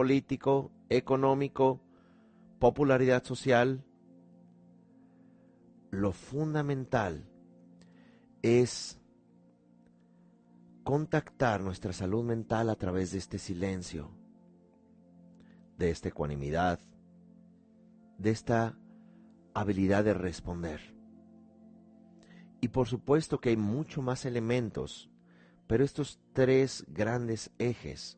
político, 0.00 0.72
económico, 0.88 1.78
popularidad 2.58 3.22
social, 3.22 3.84
lo 5.90 6.12
fundamental 6.12 7.28
es 8.40 8.98
contactar 10.84 11.60
nuestra 11.60 11.92
salud 11.92 12.24
mental 12.24 12.70
a 12.70 12.76
través 12.76 13.12
de 13.12 13.18
este 13.18 13.36
silencio, 13.36 14.10
de 15.76 15.90
esta 15.90 16.08
ecuanimidad, 16.08 16.80
de 18.16 18.30
esta 18.30 18.78
habilidad 19.52 20.02
de 20.02 20.14
responder. 20.14 20.80
Y 22.62 22.68
por 22.68 22.88
supuesto 22.88 23.38
que 23.38 23.50
hay 23.50 23.58
mucho 23.58 24.00
más 24.00 24.24
elementos, 24.24 25.10
pero 25.66 25.84
estos 25.84 26.18
tres 26.32 26.86
grandes 26.88 27.50
ejes 27.58 28.16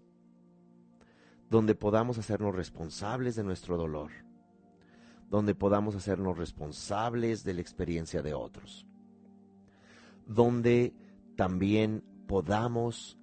donde 1.53 1.74
podamos 1.74 2.16
hacernos 2.16 2.55
responsables 2.55 3.36
de 3.36 3.44
nuestro 3.44 3.76
dolor, 3.76 4.11
donde 5.28 5.55
podamos 5.55 5.94
hacernos 5.94 6.38
responsables 6.38 7.44
de 7.44 7.53
la 7.53 7.61
experiencia 7.61 8.22
de 8.22 8.32
otros, 8.32 8.86
donde 10.26 10.94
también 11.36 12.05
podamos 12.26 13.18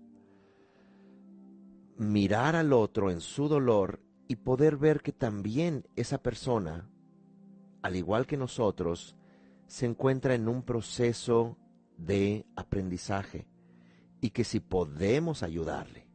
mirar 1.98 2.56
al 2.56 2.72
otro 2.72 3.10
en 3.10 3.20
su 3.20 3.48
dolor 3.48 4.00
y 4.28 4.36
poder 4.36 4.78
ver 4.78 5.02
que 5.02 5.12
también 5.12 5.88
esa 5.96 6.22
persona, 6.22 6.88
al 7.82 7.96
igual 7.96 8.28
que 8.28 8.38
nosotros, 8.38 9.16
se 9.66 9.88
encuentra 9.88 10.36
en 10.36 10.48
un 10.48 10.62
proceso 10.62 11.58
de 11.98 12.46
aprendizaje 12.56 13.48
y 14.22 14.30
que 14.30 14.44
si 14.44 14.60
podemos 14.60 15.42
ayudarle 15.42 16.09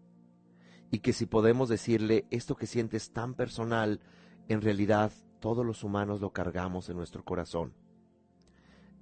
y 0.90 1.00
que 1.00 1.12
si 1.12 1.26
podemos 1.26 1.68
decirle 1.68 2.26
esto 2.30 2.56
que 2.56 2.66
sientes 2.66 3.12
tan 3.12 3.34
personal, 3.34 4.00
en 4.48 4.60
realidad 4.60 5.12
todos 5.40 5.64
los 5.64 5.84
humanos 5.84 6.20
lo 6.20 6.32
cargamos 6.32 6.88
en 6.88 6.96
nuestro 6.96 7.24
corazón. 7.24 7.74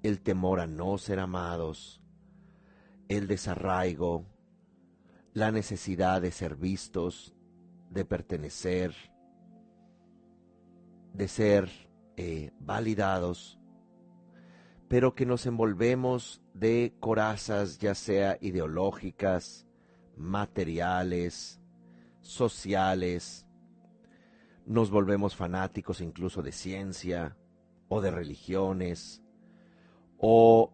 El 0.02 0.20
temor 0.20 0.60
a 0.60 0.66
no 0.66 0.98
ser 0.98 1.20
amados, 1.20 2.02
el 3.08 3.26
desarraigo, 3.28 4.26
la 5.34 5.52
necesidad 5.52 6.20
de 6.20 6.30
ser 6.30 6.56
vistos, 6.56 7.34
de 7.90 8.04
pertenecer, 8.04 8.94
de 11.12 11.28
ser 11.28 11.70
eh, 12.16 12.50
validados, 12.58 13.58
pero 14.88 15.14
que 15.14 15.24
nos 15.24 15.46
envolvemos 15.46 16.42
de 16.54 16.94
corazas 17.00 17.78
ya 17.78 17.94
sea 17.94 18.36
ideológicas, 18.40 19.66
materiales, 20.16 21.61
sociales, 22.22 23.46
nos 24.64 24.90
volvemos 24.90 25.36
fanáticos 25.36 26.00
incluso 26.00 26.42
de 26.42 26.52
ciencia 26.52 27.36
o 27.88 28.00
de 28.00 28.10
religiones, 28.10 29.22
o 30.18 30.72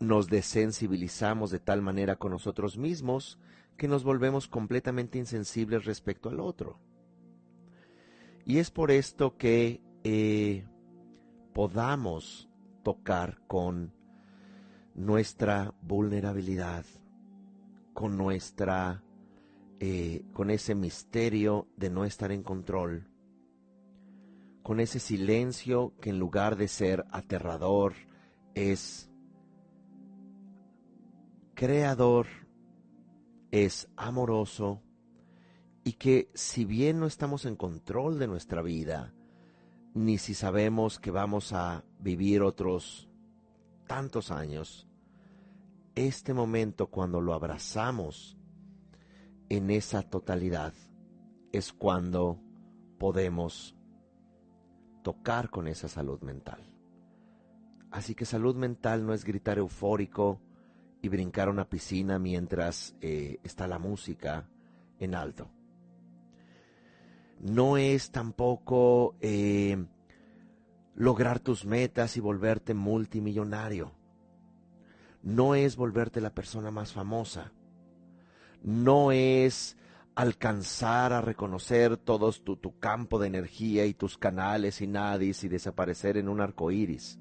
nos 0.00 0.28
desensibilizamos 0.28 1.50
de 1.50 1.60
tal 1.60 1.82
manera 1.82 2.16
con 2.16 2.32
nosotros 2.32 2.76
mismos 2.76 3.38
que 3.76 3.88
nos 3.88 4.04
volvemos 4.04 4.48
completamente 4.48 5.18
insensibles 5.18 5.84
respecto 5.84 6.28
al 6.28 6.40
otro. 6.40 6.80
Y 8.44 8.58
es 8.58 8.70
por 8.70 8.90
esto 8.90 9.36
que 9.36 9.82
eh, 10.04 10.66
podamos 11.52 12.48
tocar 12.82 13.40
con 13.46 13.92
nuestra 14.94 15.74
vulnerabilidad, 15.82 16.84
con 17.94 18.16
nuestra, 18.16 19.04
eh, 19.80 20.24
con 20.32 20.50
ese 20.50 20.74
misterio 20.74 21.68
de 21.76 21.90
no 21.90 22.04
estar 22.04 22.32
en 22.32 22.42
control, 22.42 23.08
con 24.62 24.80
ese 24.80 24.98
silencio 24.98 25.94
que 26.00 26.10
en 26.10 26.18
lugar 26.18 26.56
de 26.56 26.68
ser 26.68 27.04
aterrador 27.10 27.94
es 28.54 29.08
creador, 31.54 32.26
es 33.50 33.88
amoroso 33.96 34.82
y 35.84 35.92
que 35.92 36.30
si 36.34 36.64
bien 36.64 37.00
no 37.00 37.06
estamos 37.06 37.44
en 37.46 37.56
control 37.56 38.18
de 38.18 38.26
nuestra 38.26 38.62
vida, 38.62 39.14
ni 39.94 40.18
si 40.18 40.34
sabemos 40.34 40.98
que 40.98 41.10
vamos 41.10 41.52
a 41.52 41.84
vivir 41.98 42.42
otros 42.42 43.08
tantos 43.86 44.30
años, 44.30 44.88
este 45.94 46.34
momento 46.34 46.88
cuando 46.88 47.20
lo 47.20 47.32
abrazamos 47.34 48.37
en 49.48 49.70
esa 49.70 50.02
totalidad 50.02 50.74
es 51.52 51.72
cuando 51.72 52.40
podemos 52.98 53.74
tocar 55.02 55.50
con 55.50 55.68
esa 55.68 55.88
salud 55.88 56.20
mental. 56.20 56.60
Así 57.90 58.14
que 58.14 58.26
salud 58.26 58.54
mental 58.54 59.06
no 59.06 59.14
es 59.14 59.24
gritar 59.24 59.58
eufórico 59.58 60.40
y 61.00 61.08
brincar 61.08 61.48
una 61.48 61.68
piscina 61.68 62.18
mientras 62.18 62.94
eh, 63.00 63.38
está 63.42 63.66
la 63.66 63.78
música 63.78 64.48
en 64.98 65.14
alto. 65.14 65.50
No 67.40 67.76
es 67.76 68.10
tampoco 68.10 69.16
eh, 69.20 69.86
lograr 70.94 71.38
tus 71.38 71.64
metas 71.64 72.16
y 72.16 72.20
volverte 72.20 72.74
multimillonario. 72.74 73.92
No 75.22 75.54
es 75.54 75.76
volverte 75.76 76.20
la 76.20 76.34
persona 76.34 76.70
más 76.70 76.92
famosa. 76.92 77.52
No 78.62 79.12
es 79.12 79.76
alcanzar 80.14 81.12
a 81.12 81.20
reconocer 81.20 81.96
todo 81.96 82.32
tu, 82.32 82.56
tu, 82.56 82.78
campo 82.78 83.18
de 83.18 83.28
energía 83.28 83.86
y 83.86 83.94
tus 83.94 84.18
canales 84.18 84.80
y 84.80 84.86
nadis 84.86 85.44
y 85.44 85.48
desaparecer 85.48 86.16
en 86.16 86.28
un 86.28 86.40
arco 86.40 86.70
iris. 86.70 87.18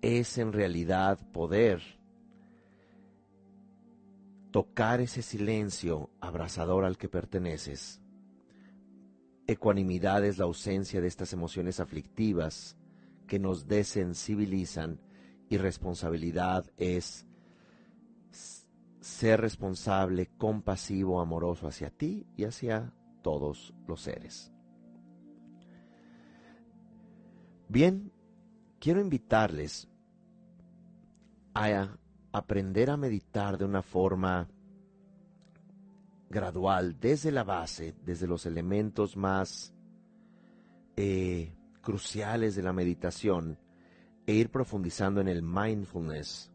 Es 0.00 0.38
en 0.38 0.52
realidad 0.52 1.18
poder 1.32 1.82
tocar 4.50 5.00
ese 5.00 5.22
silencio 5.22 6.10
abrazador 6.20 6.84
al 6.84 6.96
que 6.96 7.08
perteneces. 7.08 8.00
Ecuanimidad 9.46 10.24
es 10.24 10.38
la 10.38 10.44
ausencia 10.44 11.00
de 11.00 11.08
estas 11.08 11.32
emociones 11.32 11.80
aflictivas 11.80 12.76
que 13.26 13.38
nos 13.38 13.66
desensibilizan 13.66 15.00
y 15.48 15.58
responsabilidad 15.58 16.70
es 16.76 17.27
ser 19.00 19.40
responsable, 19.40 20.26
compasivo, 20.36 21.20
amoroso 21.20 21.68
hacia 21.68 21.90
ti 21.90 22.26
y 22.36 22.44
hacia 22.44 22.92
todos 23.22 23.74
los 23.86 24.00
seres. 24.00 24.52
Bien, 27.68 28.12
quiero 28.78 29.00
invitarles 29.00 29.88
a 31.54 31.98
aprender 32.32 32.90
a 32.90 32.96
meditar 32.96 33.58
de 33.58 33.64
una 33.64 33.82
forma 33.82 34.48
gradual, 36.30 36.98
desde 37.00 37.32
la 37.32 37.44
base, 37.44 37.94
desde 38.04 38.26
los 38.26 38.46
elementos 38.46 39.16
más 39.16 39.74
eh, 40.96 41.54
cruciales 41.80 42.54
de 42.54 42.62
la 42.62 42.72
meditación, 42.72 43.58
e 44.26 44.34
ir 44.34 44.50
profundizando 44.50 45.20
en 45.20 45.28
el 45.28 45.42
mindfulness, 45.42 46.52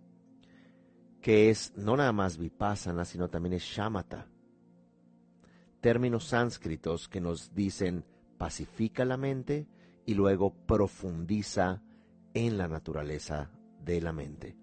que 1.24 1.50
es 1.50 1.72
no 1.78 1.96
nada 1.96 2.12
más 2.12 2.38
vipassana, 2.38 3.06
sino 3.06 3.30
también 3.30 3.54
es 3.54 3.64
shamatha. 3.64 4.28
Términos 5.80 6.26
sánscritos 6.26 7.08
que 7.08 7.22
nos 7.22 7.56
dicen 7.56 8.06
pacifica 8.38 9.06
la 9.06 9.16
mente 9.16 9.66
y 10.06 10.16
luego 10.16 10.54
profundiza 10.68 11.82
en 12.34 12.58
la 12.58 12.68
naturaleza 12.68 13.50
de 13.80 14.02
la 14.02 14.12
mente. 14.12 14.58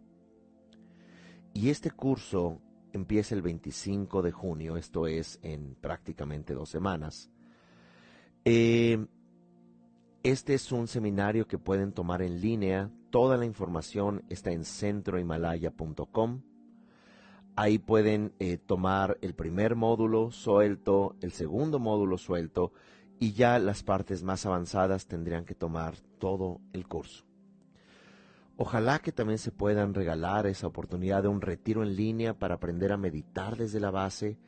y 1.55 1.71
este 1.71 1.91
curso 1.91 2.61
empieza 2.93 3.35
el 3.35 3.43
25 3.43 4.23
de 4.23 4.31
junio, 4.31 4.77
esto 4.77 5.07
es 5.07 5.41
en 5.43 5.75
prácticamente 5.77 6.53
dos 6.53 6.69
semanas. 6.69 7.31
Eh, 8.45 9.07
este 10.23 10.55
es 10.55 10.71
un 10.73 10.87
seminario 10.89 11.47
que 11.49 11.59
pueden 11.59 11.93
tomar 11.93 12.21
en 12.21 12.41
línea. 12.41 12.91
Toda 13.11 13.39
la 13.39 13.47
información 13.47 14.25
está 14.29 14.53
en 14.53 14.65
centrohimalaya.com. 14.65 16.43
Ahí 17.61 17.79
pueden 17.79 18.33
eh, 18.39 18.57
tomar 18.57 19.19
el 19.21 19.35
primer 19.35 19.77
módulo 19.77 20.31
suelto, 20.31 21.17
el 21.21 21.31
segundo 21.33 21.79
módulo 21.79 22.17
suelto 22.17 22.73
y 23.19 23.35
ya 23.35 23.59
las 23.59 23.83
partes 23.83 24.23
más 24.23 24.47
avanzadas 24.47 25.07
tendrían 25.07 25.45
que 25.45 25.55
tomar 25.55 25.97
todo 26.19 26.63
el 26.73 26.89
curso. 26.89 27.27
Ojalá 28.57 29.01
que 29.01 29.13
también 29.13 29.37
se 29.37 29.53
puedan 29.53 29.93
regalar 29.93 30.47
esa 30.47 30.69
oportunidad 30.69 31.25
de 31.25 31.29
un 31.29 31.43
retiro 31.43 31.83
en 31.83 31.97
línea 31.97 32.33
para 32.33 32.55
aprender 32.55 32.93
a 32.93 32.97
meditar 32.97 33.59
desde 33.59 33.79
la 33.79 33.91
base, 33.91 34.39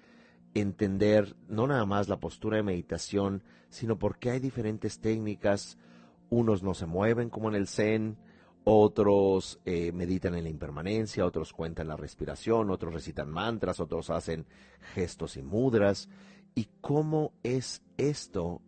entender 0.54 1.36
no 1.48 1.66
nada 1.66 1.84
más 1.84 2.08
la 2.08 2.18
postura 2.18 2.56
de 2.56 2.62
meditación, 2.62 3.42
sino 3.68 3.98
porque 3.98 4.30
hay 4.30 4.40
diferentes 4.40 5.00
técnicas. 5.00 5.76
Unos 6.30 6.62
no 6.62 6.72
se 6.72 6.86
mueven 6.86 7.28
como 7.28 7.50
en 7.50 7.56
el 7.56 7.68
Zen, 7.68 8.16
otros 8.64 9.60
eh, 9.64 9.92
meditan 9.92 10.34
en 10.34 10.44
la 10.44 10.50
impermanencia, 10.50 11.26
otros 11.26 11.52
cuentan 11.52 11.88
la 11.88 11.96
respiración, 11.96 12.70
otros 12.70 12.94
recitan 12.94 13.30
mantras, 13.30 13.80
otros 13.80 14.10
hacen 14.10 14.46
gestos 14.94 15.36
y 15.36 15.42
mudras. 15.42 16.08
¿Y 16.54 16.68
cómo 16.80 17.32
es 17.42 17.82
esto 17.96 18.62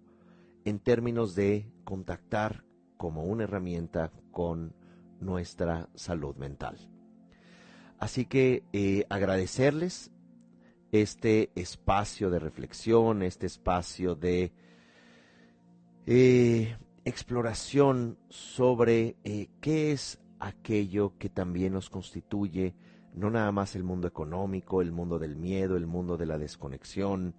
en 0.65 0.79
términos 0.81 1.35
de 1.35 1.71
contactar 1.85 2.65
como 2.97 3.25
una 3.25 3.45
herramienta 3.45 4.11
con 4.33 4.75
nuestra 5.21 5.89
salud 5.95 6.35
mental? 6.37 6.77
Así 7.99 8.25
que 8.25 8.65
eh, 8.73 9.07
agradecerles 9.09 10.11
este 10.91 11.51
espacio 11.55 12.31
de 12.31 12.39
reflexión, 12.39 13.23
este 13.23 13.47
espacio 13.47 14.15
de 14.15 14.53
eh, 16.07 16.77
exploración 17.05 18.19
sobre 18.29 19.17
eh, 19.25 19.49
qué 19.61 19.93
es 19.93 20.21
aquello 20.39 21.17
que 21.19 21.29
también 21.29 21.73
nos 21.73 21.91
constituye, 21.91 22.75
no 23.15 23.31
nada 23.31 23.53
más 23.53 23.77
el 23.77 23.85
mundo 23.85 24.09
económico, 24.09 24.83
el 24.83 24.93
mundo 24.93 25.19
del 25.19 25.37
miedo, 25.37 25.77
el 25.77 25.87
mundo 25.87 26.17
de 26.17 26.27
la 26.27 26.39
desconexión, 26.39 27.35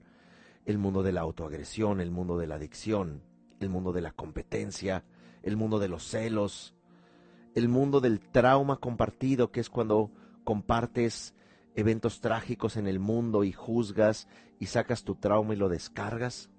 el 0.66 0.78
mundo 0.78 1.04
de 1.04 1.12
la 1.12 1.22
autoagresión, 1.22 2.00
el 2.00 2.12
mundo 2.12 2.38
de 2.38 2.48
la 2.48 2.56
adicción, 2.56 3.22
el 3.60 3.70
mundo 3.70 3.92
de 3.92 4.02
la 4.02 4.12
competencia, 4.12 5.04
el 5.44 5.58
mundo 5.58 5.80
de 5.80 5.90
los 5.90 6.04
celos, 6.04 6.76
el 7.56 7.70
mundo 7.70 8.02
del 8.02 8.20
trauma 8.20 8.78
compartido, 8.78 9.52
que 9.52 9.60
es 9.60 9.70
cuando 9.70 10.12
compartes 10.44 11.34
eventos 11.76 12.22
trágicos 12.22 12.78
en 12.78 12.88
el 12.88 13.00
mundo 13.00 13.44
y 13.44 13.52
juzgas 13.52 14.28
y 14.60 14.68
sacas 14.68 15.04
tu 15.04 15.16
trauma 15.16 15.54
y 15.54 15.58
lo 15.58 15.70
descargas. 15.70 16.50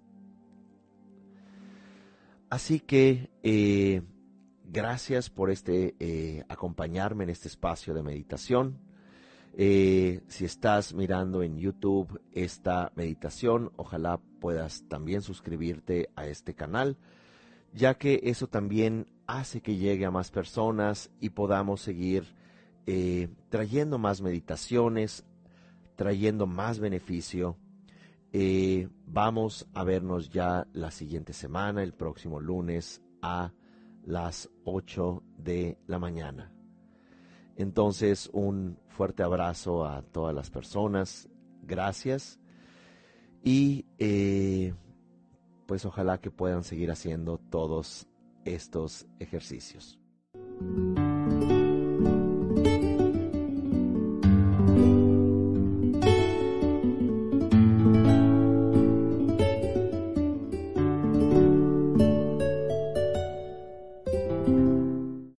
Así 2.49 2.78
que 2.78 3.30
eh, 3.42 4.03
gracias 4.64 5.30
por 5.30 5.51
este 5.51 5.97
eh, 5.99 6.44
acompañarme 6.49 7.24
en 7.24 7.30
este 7.30 7.49
espacio 7.49 7.92
de 7.92 8.05
meditación. 8.05 8.78
Eh, 9.59 10.20
si 10.28 10.44
estás 10.44 10.94
mirando 10.94 11.42
en 11.42 11.59
YouTube 11.59 12.20
esta 12.32 12.92
meditación, 12.94 13.72
ojalá 13.76 14.20
puedas 14.40 14.84
también 14.88 15.22
suscribirte 15.22 16.11
a 16.14 16.26
este 16.26 16.55
canal, 16.55 16.99
ya 17.72 17.94
que 17.94 18.20
eso 18.24 18.47
también 18.47 19.07
hace 19.26 19.61
que 19.61 19.76
llegue 19.76 20.05
a 20.05 20.11
más 20.11 20.30
personas 20.30 21.11
y 21.20 21.30
podamos 21.30 21.80
seguir 21.80 22.34
trayendo 23.49 23.99
más 23.99 24.20
meditaciones, 24.20 25.24
trayendo 25.97 26.47
más 26.47 26.78
beneficio 26.78 27.57
eh, 28.39 28.91
vamos 29.07 29.66
a 29.72 29.82
vernos 29.82 30.28
ya 30.28 30.66
la 30.74 30.91
siguiente 30.91 31.32
semana, 31.32 31.82
el 31.82 31.95
próximo 31.95 32.39
lunes 32.39 33.01
a 33.22 33.51
las 34.05 34.51
8 34.64 35.22
de 35.39 35.78
la 35.87 35.99
mañana. 35.99 36.53
Entonces, 37.57 38.28
un 38.34 38.78
fuerte 38.89 39.22
abrazo 39.22 39.87
a 39.87 40.03
todas 40.03 40.34
las 40.34 40.51
personas. 40.51 41.30
Gracias. 41.62 42.39
Y 43.43 43.87
eh, 43.97 44.74
pues 45.64 45.87
ojalá 45.87 46.18
que 46.18 46.30
puedan 46.30 46.62
seguir 46.62 46.91
haciendo 46.91 47.39
todos 47.39 48.07
estos 48.45 49.07
ejercicios. 49.18 49.99